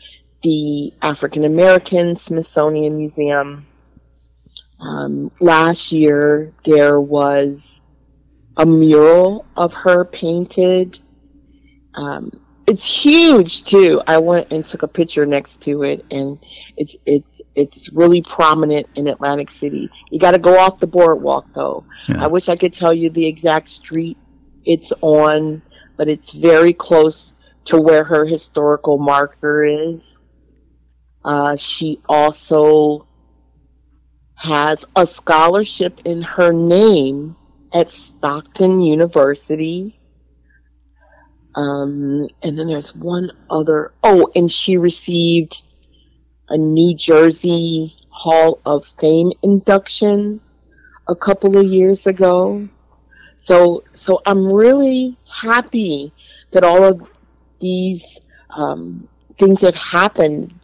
the 0.42 0.92
African 1.02 1.44
American 1.44 2.16
Smithsonian 2.16 2.96
Museum. 2.96 3.66
Um, 4.80 5.30
last 5.40 5.92
year, 5.92 6.52
there 6.64 7.00
was 7.00 7.58
a 8.56 8.64
mural 8.64 9.46
of 9.56 9.72
her 9.72 10.04
painted. 10.04 10.98
Um, 11.94 12.32
it's 12.66 12.84
huge 12.84 13.64
too. 13.64 14.00
I 14.06 14.18
went 14.18 14.52
and 14.52 14.64
took 14.64 14.82
a 14.82 14.88
picture 14.88 15.26
next 15.26 15.60
to 15.62 15.82
it, 15.82 16.04
and 16.10 16.38
it's 16.76 16.94
it's 17.04 17.42
it's 17.54 17.92
really 17.92 18.22
prominent 18.22 18.86
in 18.94 19.08
Atlantic 19.08 19.50
City. 19.50 19.90
You 20.10 20.20
got 20.20 20.32
to 20.32 20.38
go 20.38 20.58
off 20.58 20.78
the 20.78 20.86
boardwalk 20.86 21.46
though. 21.54 21.84
Yeah. 22.08 22.24
I 22.24 22.26
wish 22.28 22.48
I 22.48 22.56
could 22.56 22.72
tell 22.72 22.94
you 22.94 23.10
the 23.10 23.26
exact 23.26 23.70
street 23.70 24.16
it's 24.64 24.92
on, 25.00 25.62
but 25.96 26.08
it's 26.08 26.32
very 26.32 26.72
close 26.72 27.34
to 27.64 27.80
where 27.80 28.04
her 28.04 28.24
historical 28.24 28.98
marker 28.98 29.64
is. 29.64 30.00
Uh, 31.24 31.56
she 31.56 32.00
also 32.08 33.06
has 34.36 34.84
a 34.96 35.06
scholarship 35.06 36.00
in 36.04 36.22
her 36.22 36.52
name 36.52 37.36
at 37.74 37.90
Stockton 37.90 38.80
University. 38.80 40.00
Um, 41.54 42.28
and 42.42 42.58
then 42.58 42.68
there's 42.68 42.94
one 42.94 43.30
other. 43.50 43.92
Oh, 44.02 44.30
and 44.34 44.50
she 44.50 44.76
received 44.76 45.60
a 46.48 46.56
New 46.56 46.96
Jersey 46.96 47.96
Hall 48.08 48.60
of 48.64 48.84
Fame 48.98 49.32
induction 49.42 50.40
a 51.06 51.14
couple 51.14 51.58
of 51.58 51.66
years 51.66 52.06
ago. 52.06 52.68
So, 53.42 53.84
so 53.94 54.22
I'm 54.24 54.46
really 54.46 55.18
happy 55.30 56.12
that 56.52 56.64
all 56.64 56.84
of 56.84 57.08
these 57.60 58.18
um, 58.50 59.08
things 59.38 59.60
have 59.62 59.76
happened 59.76 60.59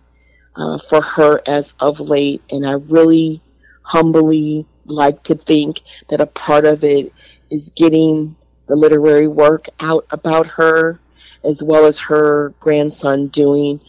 uh, 0.56 0.78
for 0.88 1.00
her 1.00 1.40
as 1.46 1.74
of 1.80 2.00
late, 2.00 2.42
and 2.50 2.66
I 2.66 2.72
really 2.72 3.40
humbly 3.82 4.66
like 4.86 5.22
to 5.24 5.34
think 5.34 5.80
that 6.08 6.20
a 6.20 6.26
part 6.26 6.64
of 6.64 6.84
it 6.84 7.12
is 7.50 7.70
getting 7.70 8.36
the 8.66 8.76
literary 8.76 9.28
work 9.28 9.68
out 9.80 10.06
about 10.10 10.46
her, 10.46 11.00
as 11.44 11.62
well 11.62 11.86
as 11.86 11.98
her 11.98 12.52
grandson 12.60 13.28
doing 13.28 13.80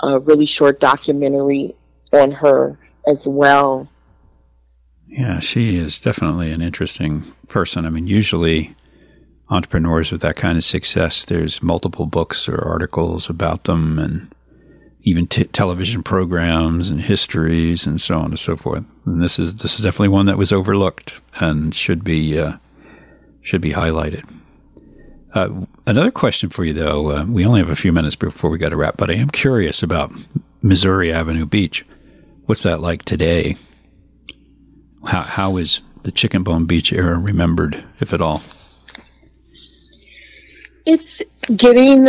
a 0.00 0.18
really 0.18 0.46
short 0.46 0.80
documentary 0.80 1.74
on 2.12 2.32
her 2.32 2.78
as 3.06 3.26
well. 3.26 3.88
Yeah, 5.08 5.38
she 5.38 5.76
is 5.76 6.00
definitely 6.00 6.50
an 6.52 6.60
interesting 6.60 7.32
person. 7.48 7.86
I 7.86 7.90
mean, 7.90 8.06
usually 8.06 8.74
entrepreneurs 9.48 10.10
with 10.10 10.20
that 10.22 10.36
kind 10.36 10.58
of 10.58 10.64
success, 10.64 11.24
there's 11.24 11.62
multiple 11.62 12.06
books 12.06 12.48
or 12.48 12.60
articles 12.60 13.30
about 13.30 13.64
them 13.64 13.98
and 13.98 14.34
even 15.06 15.26
t- 15.28 15.44
television 15.44 16.02
programs 16.02 16.90
and 16.90 17.00
histories 17.00 17.86
and 17.86 18.00
so 18.00 18.18
on 18.18 18.26
and 18.26 18.38
so 18.38 18.56
forth. 18.56 18.84
And 19.06 19.22
this 19.22 19.38
is 19.38 19.54
this 19.54 19.76
is 19.76 19.82
definitely 19.82 20.08
one 20.08 20.26
that 20.26 20.36
was 20.36 20.52
overlooked 20.52 21.20
and 21.36 21.74
should 21.74 22.04
be 22.04 22.38
uh, 22.38 22.54
should 23.40 23.60
be 23.60 23.72
highlighted. 23.72 24.28
Uh, 25.32 25.64
another 25.86 26.10
question 26.10 26.50
for 26.50 26.64
you, 26.64 26.72
though. 26.72 27.10
Uh, 27.10 27.24
we 27.24 27.46
only 27.46 27.60
have 27.60 27.70
a 27.70 27.76
few 27.76 27.92
minutes 27.92 28.16
before 28.16 28.50
we 28.50 28.58
got 28.58 28.70
to 28.70 28.76
wrap, 28.76 28.96
but 28.96 29.10
I 29.10 29.14
am 29.14 29.30
curious 29.30 29.82
about 29.82 30.10
Missouri 30.60 31.12
Avenue 31.12 31.46
Beach. 31.46 31.84
What's 32.46 32.64
that 32.64 32.80
like 32.80 33.04
today? 33.04 33.56
How 35.06 35.22
how 35.22 35.56
is 35.56 35.82
the 36.02 36.10
Chicken 36.10 36.42
Bone 36.42 36.66
Beach 36.66 36.92
era 36.92 37.16
remembered, 37.16 37.84
if 38.00 38.12
at 38.12 38.20
all? 38.20 38.42
It's 40.84 41.22
getting 41.54 42.08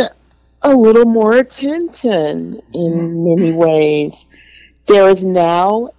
a 0.62 0.70
little 0.70 1.04
more 1.04 1.34
attention 1.34 2.60
in 2.72 3.24
many 3.24 3.52
ways. 3.52 4.14
There 4.86 5.10
is 5.10 5.22
now 5.22 5.90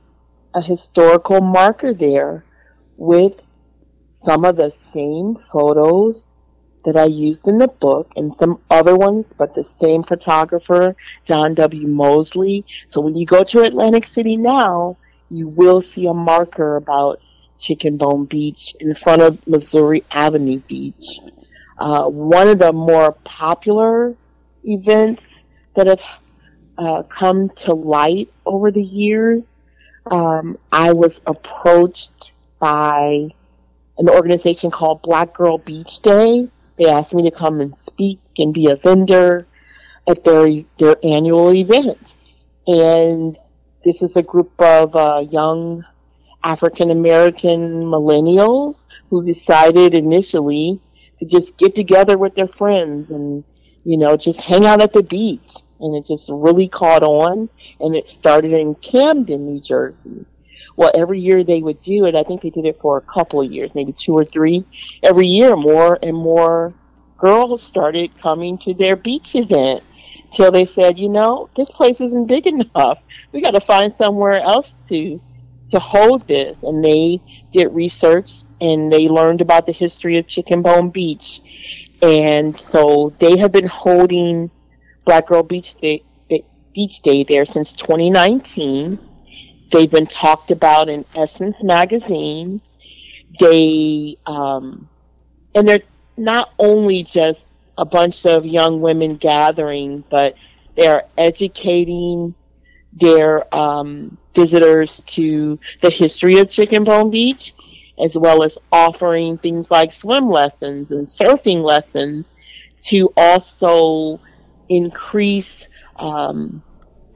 a 0.54 0.62
historical 0.62 1.42
marker 1.42 1.94
there 1.94 2.44
with 2.98 3.34
some 4.12 4.44
of 4.44 4.58
the 4.58 4.74
same 4.94 5.38
photos 5.52 6.28
that 6.86 6.96
I 6.96 7.06
used 7.06 7.48
in 7.48 7.58
the 7.58 7.68
book 7.68 8.12
and 8.16 8.36
some 8.36 8.60
other 8.70 8.96
ones, 8.96 9.26
but 9.38 9.54
the 9.54 9.64
same 9.64 10.04
photographer, 10.04 10.96
John 11.26 11.54
W. 11.56 11.88
Mosley. 11.88 12.66
So 12.90 13.02
when 13.02 13.16
you 13.16 13.26
go 13.26 13.44
to 13.44 13.64
Atlantic 13.64 14.08
City 14.08 14.38
now, 14.38 14.98
you 15.30 15.48
will 15.48 15.82
see 15.82 16.08
a 16.08 16.14
marker 16.14 16.78
about 16.78 17.22
Chicken 17.60 17.98
Bone 17.98 18.26
Beach 18.26 18.76
in 18.80 18.96
front 18.96 19.22
of 19.22 19.46
Missouri 19.48 20.04
Avenue 20.12 20.62
Beach. 20.68 21.20
Uh, 21.78 22.06
one 22.06 22.48
of 22.48 22.60
the 22.60 22.74
more 22.74 23.14
popular 23.24 24.16
events 24.64 25.24
that 25.76 25.88
have 25.88 26.00
uh, 26.78 27.04
come 27.04 27.50
to 27.50 27.74
light 27.74 28.32
over 28.46 28.72
the 28.72 28.84
years. 28.84 29.44
Um, 30.10 30.58
I 30.72 30.94
was 30.94 31.20
approached 31.26 32.32
by 32.60 33.30
an 33.98 34.10
organization 34.10 34.72
called 34.72 35.02
Black 35.02 35.36
Girl 35.36 35.58
Beach 35.58 36.00
Day. 36.02 36.48
They 36.78 36.86
asked 36.86 37.14
me 37.14 37.30
to 37.30 37.36
come 37.36 37.60
and 37.60 37.78
speak 37.80 38.20
and 38.38 38.54
be 38.54 38.68
a 38.68 38.78
vendor 38.78 39.46
at 40.08 40.24
their 40.24 40.48
their 40.80 40.96
annual 41.04 41.54
event. 41.54 41.98
And 42.66 43.38
this 43.84 44.02
is 44.02 44.16
a 44.16 44.22
group 44.22 44.52
of 44.60 44.96
uh, 44.96 45.26
young 45.30 45.86
African 46.44 46.92
American 46.92 47.84
millennials 47.84 48.76
who 49.10 49.26
decided 49.26 49.94
initially 49.94 50.80
to 51.20 51.26
just 51.26 51.58
get 51.58 51.76
together 51.76 52.18
with 52.18 52.36
their 52.36 52.48
friends 52.48 53.12
and 53.12 53.44
you 53.84 53.98
know, 53.98 54.18
just 54.18 54.40
hang 54.40 54.66
out 54.66 54.82
at 54.82 54.94
the 54.94 55.04
beach. 55.04 55.50
And 55.80 55.96
it 55.96 56.06
just 56.08 56.30
really 56.32 56.68
caught 56.68 57.04
on. 57.04 57.50
And 57.80 57.96
it 57.96 58.10
started 58.10 58.52
in 58.54 58.76
Camden, 58.76 59.46
New 59.46 59.62
Jersey. 59.62 60.26
Well, 60.76 60.92
every 60.96 61.20
year 61.20 61.44
they 61.44 61.62
would 61.62 61.82
do 61.82 62.06
it. 62.06 62.16
I 62.16 62.24
think 62.24 62.42
they 62.42 62.50
did 62.50 62.66
it 62.66 62.80
for 62.82 62.98
a 62.98 63.14
couple 63.14 63.42
of 63.42 63.52
years, 63.52 63.72
maybe 63.76 63.94
two 63.94 64.14
or 64.14 64.26
three. 64.26 64.66
Every 65.04 65.28
year, 65.28 65.56
more 65.56 65.98
and 66.02 66.16
more 66.16 66.74
girls 67.18 67.64
started 67.64 68.12
coming 68.22 68.58
to 68.60 68.74
their 68.74 68.96
beach 68.96 69.36
event 69.36 69.84
till 70.36 70.52
they 70.52 70.66
said, 70.66 70.98
you 70.98 71.10
know, 71.10 71.50
this 71.58 71.70
place 71.72 72.00
isn't 72.00 72.28
big 72.28 72.48
enough. 72.48 73.00
We 73.34 73.42
got 73.42 73.52
to 73.52 73.62
find 73.62 73.96
somewhere 73.96 74.42
else 74.42 74.72
to 74.90 75.22
to 75.72 75.80
hold 75.80 76.28
this. 76.28 76.58
And 76.64 76.84
they 76.84 77.22
did 77.54 77.68
research 77.68 78.32
and 78.62 78.92
they 78.92 79.08
learned 79.08 79.42
about 79.42 79.66
the 79.66 79.72
history 79.72 80.18
of 80.18 80.28
Chicken 80.28 80.62
Bone 80.62 80.90
Beach 80.90 81.42
and 82.02 82.60
so 82.60 83.14
they 83.20 83.38
have 83.38 83.52
been 83.52 83.68
holding 83.68 84.52
Black 85.06 85.28
Girl 85.28 85.44
Beach 85.44 85.76
Day, 85.82 86.04
Beach 86.74 87.02
Day 87.02 87.24
there 87.24 87.46
since 87.46 87.74
2019. 87.74 89.00
They've 89.72 89.90
been 89.92 90.08
talked 90.08 90.52
about 90.52 90.90
in 90.90 91.06
Essence 91.16 91.62
magazine. 91.64 92.62
They, 93.40 94.18
um, 94.26 94.90
and 95.56 95.68
they're 95.68 95.84
not 96.18 96.50
only 96.60 97.04
just 97.04 97.42
a 97.78 97.86
bunch 97.86 98.26
of 98.26 98.46
young 98.46 98.82
women 98.82 99.18
gathering, 99.18 100.04
but 100.10 100.36
they're 100.76 101.04
educating 101.18 102.36
their 102.94 103.54
um, 103.54 104.18
visitors 104.36 105.02
to 105.06 105.60
the 105.82 105.90
history 105.90 106.38
of 106.40 106.50
Chicken 106.50 106.84
Bone 106.84 107.10
Beach 107.12 107.54
as 108.04 108.18
well 108.18 108.44
as 108.44 108.58
offering 108.72 109.38
things 109.38 109.70
like 109.70 109.92
swim 109.92 110.30
lessons 110.30 110.92
and 110.92 111.06
surfing 111.06 111.64
lessons 111.64 112.30
to 112.82 113.12
also 113.18 114.20
increase 114.70 115.68
um, 115.98 116.64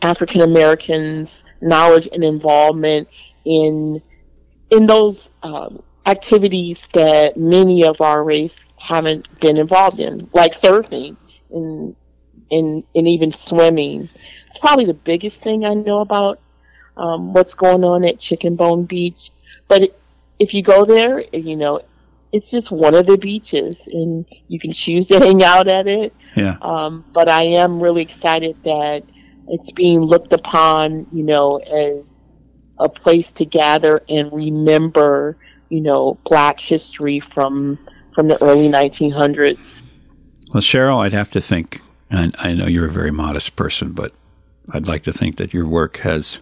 African 0.01 0.41
Americans' 0.41 1.29
knowledge 1.61 2.09
and 2.11 2.23
involvement 2.23 3.07
in 3.45 4.01
in 4.69 4.87
those 4.87 5.31
um, 5.43 5.81
activities 6.05 6.81
that 6.93 7.37
many 7.37 7.85
of 7.85 8.01
our 8.01 8.23
race 8.23 8.55
haven't 8.77 9.27
been 9.39 9.57
involved 9.57 9.99
in, 9.99 10.29
like 10.33 10.53
surfing 10.53 11.15
and 11.51 11.95
and 12.51 12.83
and 12.95 13.07
even 13.07 13.31
swimming. 13.31 14.09
It's 14.49 14.59
probably 14.59 14.85
the 14.85 14.93
biggest 14.93 15.41
thing 15.41 15.63
I 15.63 15.73
know 15.73 15.99
about 16.01 16.39
um, 16.97 17.33
what's 17.33 17.53
going 17.53 17.83
on 17.83 18.03
at 18.03 18.19
Chicken 18.19 18.55
Bone 18.55 18.85
Beach. 18.85 19.31
But 19.67 19.83
it, 19.83 19.99
if 20.43 20.53
you 20.53 20.61
go 20.61 20.85
there, 20.85 21.23
you 21.33 21.55
know, 21.55 21.81
it's 22.33 22.51
just 22.51 22.69
one 22.69 22.95
of 22.95 23.05
the 23.05 23.17
beaches, 23.17 23.77
and 23.87 24.25
you 24.49 24.59
can 24.59 24.73
choose 24.73 25.07
to 25.07 25.19
hang 25.25 25.41
out 25.41 25.67
at 25.67 25.87
it. 25.87 26.13
Yeah. 26.35 26.57
Um, 26.61 27.05
but 27.13 27.29
I 27.29 27.43
am 27.43 27.79
really 27.79 28.01
excited 28.01 28.57
that 28.65 29.03
it's 29.47 29.71
being 29.71 30.01
looked 30.01 30.33
upon, 30.33 31.07
you 31.13 31.23
know, 31.23 31.57
as 31.57 32.03
a 32.79 32.89
place 32.89 33.31
to 33.33 33.45
gather 33.45 34.01
and 34.09 34.33
remember, 34.33 35.37
you 35.69 35.79
know, 35.79 36.19
Black 36.25 36.59
history 36.59 37.21
from 37.33 37.79
from 38.13 38.27
the 38.27 38.41
early 38.43 38.69
1900s. 38.69 39.57
Well, 40.53 40.61
Cheryl, 40.61 40.99
I'd 40.99 41.13
have 41.13 41.31
to 41.31 41.41
think. 41.41 41.81
I, 42.11 42.31
I 42.37 42.53
know 42.53 42.67
you're 42.67 42.87
a 42.87 42.91
very 42.91 43.11
modest 43.11 43.55
person, 43.55 43.93
but 43.93 44.11
I'd 44.71 44.87
like 44.87 45.03
to 45.05 45.13
think 45.13 45.37
that 45.37 45.51
your 45.51 45.65
work 45.65 45.97
has 45.97 46.41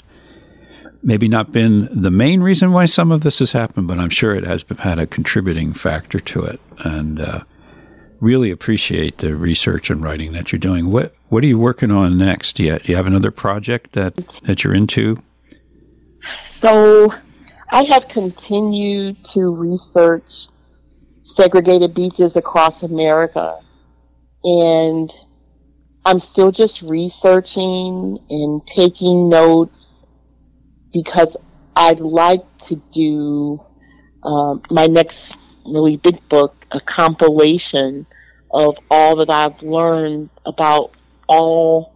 maybe 1.03 1.27
not 1.27 1.51
been 1.51 1.89
the 1.91 2.11
main 2.11 2.41
reason 2.41 2.71
why 2.71 2.85
some 2.85 3.11
of 3.11 3.21
this 3.21 3.39
has 3.39 3.51
happened, 3.51 3.87
but 3.87 3.99
I'm 3.99 4.09
sure 4.09 4.35
it 4.35 4.43
has 4.43 4.63
had 4.79 4.99
a 4.99 5.07
contributing 5.07 5.73
factor 5.73 6.19
to 6.19 6.43
it. 6.43 6.59
And 6.79 7.19
uh, 7.19 7.43
really 8.19 8.51
appreciate 8.51 9.17
the 9.17 9.35
research 9.35 9.89
and 9.89 10.01
writing 10.01 10.31
that 10.33 10.51
you're 10.51 10.59
doing. 10.59 10.91
What 10.91 11.13
What 11.29 11.43
are 11.43 11.47
you 11.47 11.57
working 11.57 11.91
on 11.91 12.17
next? 12.17 12.53
Do 12.53 12.63
you, 12.63 12.79
do 12.79 12.91
you 12.91 12.95
have 12.95 13.07
another 13.07 13.31
project 13.31 13.93
that 13.93 14.15
that 14.43 14.63
you're 14.63 14.75
into? 14.75 15.21
So, 16.51 17.11
I 17.71 17.83
have 17.83 18.07
continued 18.07 19.23
to 19.25 19.47
research 19.47 20.47
segregated 21.23 21.95
beaches 21.95 22.35
across 22.35 22.83
America, 22.83 23.59
and 24.43 25.11
I'm 26.05 26.19
still 26.19 26.51
just 26.51 26.81
researching 26.83 28.19
and 28.29 28.65
taking 28.67 29.29
notes 29.29 29.90
because 30.93 31.35
I'd 31.75 31.99
like 31.99 32.43
to 32.65 32.75
do 32.91 33.63
um, 34.23 34.61
my 34.69 34.87
next 34.87 35.35
really 35.65 35.97
big 35.97 36.27
book, 36.29 36.55
a 36.71 36.79
compilation 36.79 38.05
of 38.51 38.75
all 38.89 39.15
that 39.17 39.29
I've 39.29 39.61
learned 39.61 40.29
about 40.45 40.91
all 41.27 41.93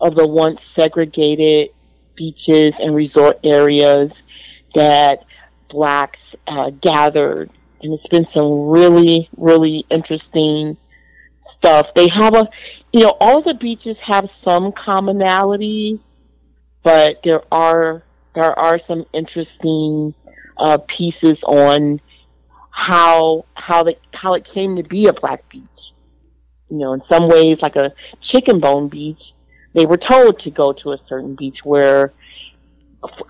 of 0.00 0.14
the 0.14 0.26
once 0.26 0.62
segregated 0.74 1.70
beaches 2.16 2.74
and 2.78 2.94
resort 2.94 3.40
areas 3.42 4.12
that 4.74 5.24
blacks 5.70 6.34
uh, 6.46 6.70
gathered. 6.70 7.50
And 7.80 7.94
it's 7.94 8.06
been 8.08 8.26
some 8.26 8.68
really, 8.68 9.28
really 9.36 9.84
interesting 9.90 10.76
stuff. 11.50 11.92
They 11.94 12.08
have 12.08 12.34
a, 12.34 12.48
you 12.92 13.00
know, 13.00 13.16
all 13.20 13.42
the 13.42 13.54
beaches 13.54 13.98
have 14.00 14.30
some 14.30 14.72
commonalities, 14.72 16.00
but 16.82 17.22
there 17.22 17.42
are 17.52 18.02
there 18.34 18.58
are 18.58 18.78
some 18.78 19.04
interesting 19.12 20.14
uh, 20.56 20.78
pieces 20.88 21.42
on 21.44 22.00
how 22.70 23.44
how 23.54 23.84
the 23.84 23.96
how 24.12 24.34
it 24.34 24.44
came 24.44 24.76
to 24.76 24.82
be 24.82 25.06
a 25.06 25.12
black 25.12 25.48
beach. 25.48 25.92
You 26.68 26.78
know, 26.78 26.92
in 26.92 27.02
some 27.04 27.28
ways, 27.28 27.62
like 27.62 27.76
a 27.76 27.92
chicken 28.20 28.58
bone 28.58 28.88
beach, 28.88 29.32
they 29.74 29.86
were 29.86 29.96
told 29.96 30.40
to 30.40 30.50
go 30.50 30.72
to 30.72 30.92
a 30.92 30.98
certain 31.06 31.36
beach 31.36 31.64
where, 31.64 32.12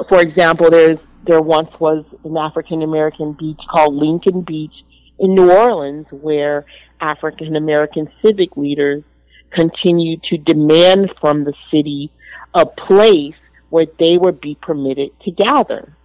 for 0.09 0.21
example, 0.21 0.71
there's 0.71 1.07
there 1.25 1.43
once 1.43 1.79
was 1.79 2.05
an 2.25 2.37
African 2.37 2.83
American 2.83 3.33
beach 3.33 3.65
called 3.69 3.95
Lincoln 3.95 4.43
Beach 4.43 4.85
in 5.19 5.35
New 5.35 5.51
Orleans 5.51 6.07
where 6.11 6.65
African 7.01 7.57
American 7.57 8.09
civic 8.09 8.57
leaders 8.57 9.05
continued 9.51 10.23
to 10.25 10.39
demand 10.39 11.15
from 11.21 11.45
the 11.45 11.53
city 11.53 12.11
a 12.55 12.65
place 12.65 13.41
where 13.75 13.87
they 13.99 14.17
would 14.17 14.41
be 14.41 14.57
permitted 14.63 15.11
to 15.21 15.33
gather 15.33 15.99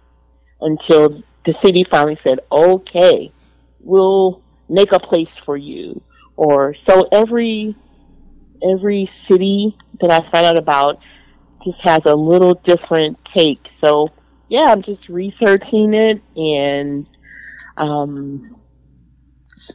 until 0.60 1.22
the 1.46 1.52
city 1.52 1.84
finally 1.84 2.16
said, 2.16 2.40
okay, 2.50 3.32
we'll 3.80 4.42
make 4.68 4.92
a 4.92 4.98
place 4.98 5.38
for 5.38 5.56
you. 5.56 6.02
Or 6.36 6.74
so 6.74 7.08
every 7.12 7.76
every 8.62 9.06
city 9.06 9.76
that 10.00 10.10
I 10.10 10.20
found 10.30 10.46
out 10.46 10.58
about 10.58 10.98
just 11.64 11.80
has 11.82 12.06
a 12.06 12.14
little 12.14 12.54
different 12.64 13.18
take. 13.26 13.68
So 13.84 14.08
yeah, 14.48 14.66
I'm 14.68 14.82
just 14.82 15.08
researching 15.08 15.94
it 15.94 16.22
and 16.36 17.06
um, 17.78 18.56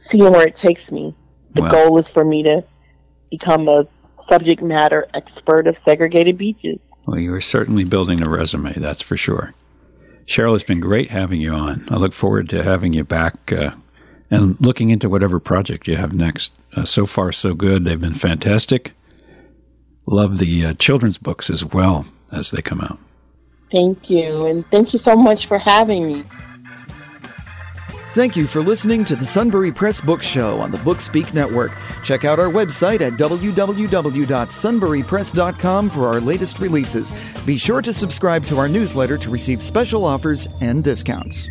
seeing 0.02 0.32
where 0.32 0.46
it 0.46 0.54
takes 0.56 0.90
me. 0.92 1.16
The 1.54 1.62
Wow. 1.62 1.72
goal 1.74 1.98
is 1.98 2.08
for 2.10 2.24
me 2.24 2.42
to 2.44 2.64
become 3.30 3.68
a 3.68 3.86
subject 4.20 4.62
matter 4.62 5.06
expert 5.14 5.66
of 5.68 5.78
segregated 5.78 6.38
beaches. 6.38 6.80
Well, 7.06 7.18
you 7.18 7.32
are 7.34 7.40
certainly 7.40 7.84
building 7.84 8.22
a 8.22 8.28
resume, 8.28 8.72
that's 8.74 9.02
for 9.02 9.16
sure. 9.16 9.54
Cheryl, 10.26 10.56
it's 10.56 10.64
been 10.64 10.80
great 10.80 11.10
having 11.10 11.40
you 11.40 11.52
on. 11.52 11.86
I 11.88 11.96
look 11.96 12.12
forward 12.12 12.48
to 12.48 12.64
having 12.64 12.92
you 12.92 13.04
back 13.04 13.52
uh, 13.52 13.70
and 14.30 14.56
looking 14.60 14.90
into 14.90 15.08
whatever 15.08 15.38
project 15.38 15.86
you 15.86 15.96
have 15.96 16.12
next. 16.12 16.52
Uh, 16.74 16.84
so 16.84 17.06
far, 17.06 17.30
so 17.30 17.54
good. 17.54 17.84
They've 17.84 18.00
been 18.00 18.12
fantastic. 18.12 18.92
Love 20.06 20.38
the 20.38 20.66
uh, 20.66 20.74
children's 20.74 21.18
books 21.18 21.48
as 21.48 21.64
well 21.64 22.06
as 22.32 22.50
they 22.50 22.60
come 22.60 22.80
out. 22.80 22.98
Thank 23.70 24.10
you, 24.10 24.46
and 24.46 24.68
thank 24.70 24.92
you 24.92 24.98
so 24.98 25.16
much 25.16 25.46
for 25.46 25.58
having 25.58 26.06
me. 26.06 26.24
Thank 28.16 28.34
you 28.34 28.46
for 28.46 28.62
listening 28.62 29.04
to 29.04 29.14
the 29.14 29.26
Sunbury 29.26 29.70
Press 29.70 30.00
Book 30.00 30.22
Show 30.22 30.58
on 30.58 30.70
the 30.70 30.78
Bookspeak 30.78 31.34
Network. 31.34 31.70
Check 32.02 32.24
out 32.24 32.38
our 32.38 32.48
website 32.48 33.02
at 33.02 33.12
www.sunburypress.com 33.12 35.90
for 35.90 36.08
our 36.08 36.20
latest 36.22 36.58
releases. 36.58 37.12
Be 37.44 37.58
sure 37.58 37.82
to 37.82 37.92
subscribe 37.92 38.46
to 38.46 38.56
our 38.56 38.70
newsletter 38.70 39.18
to 39.18 39.28
receive 39.28 39.62
special 39.62 40.06
offers 40.06 40.48
and 40.62 40.82
discounts. 40.82 41.50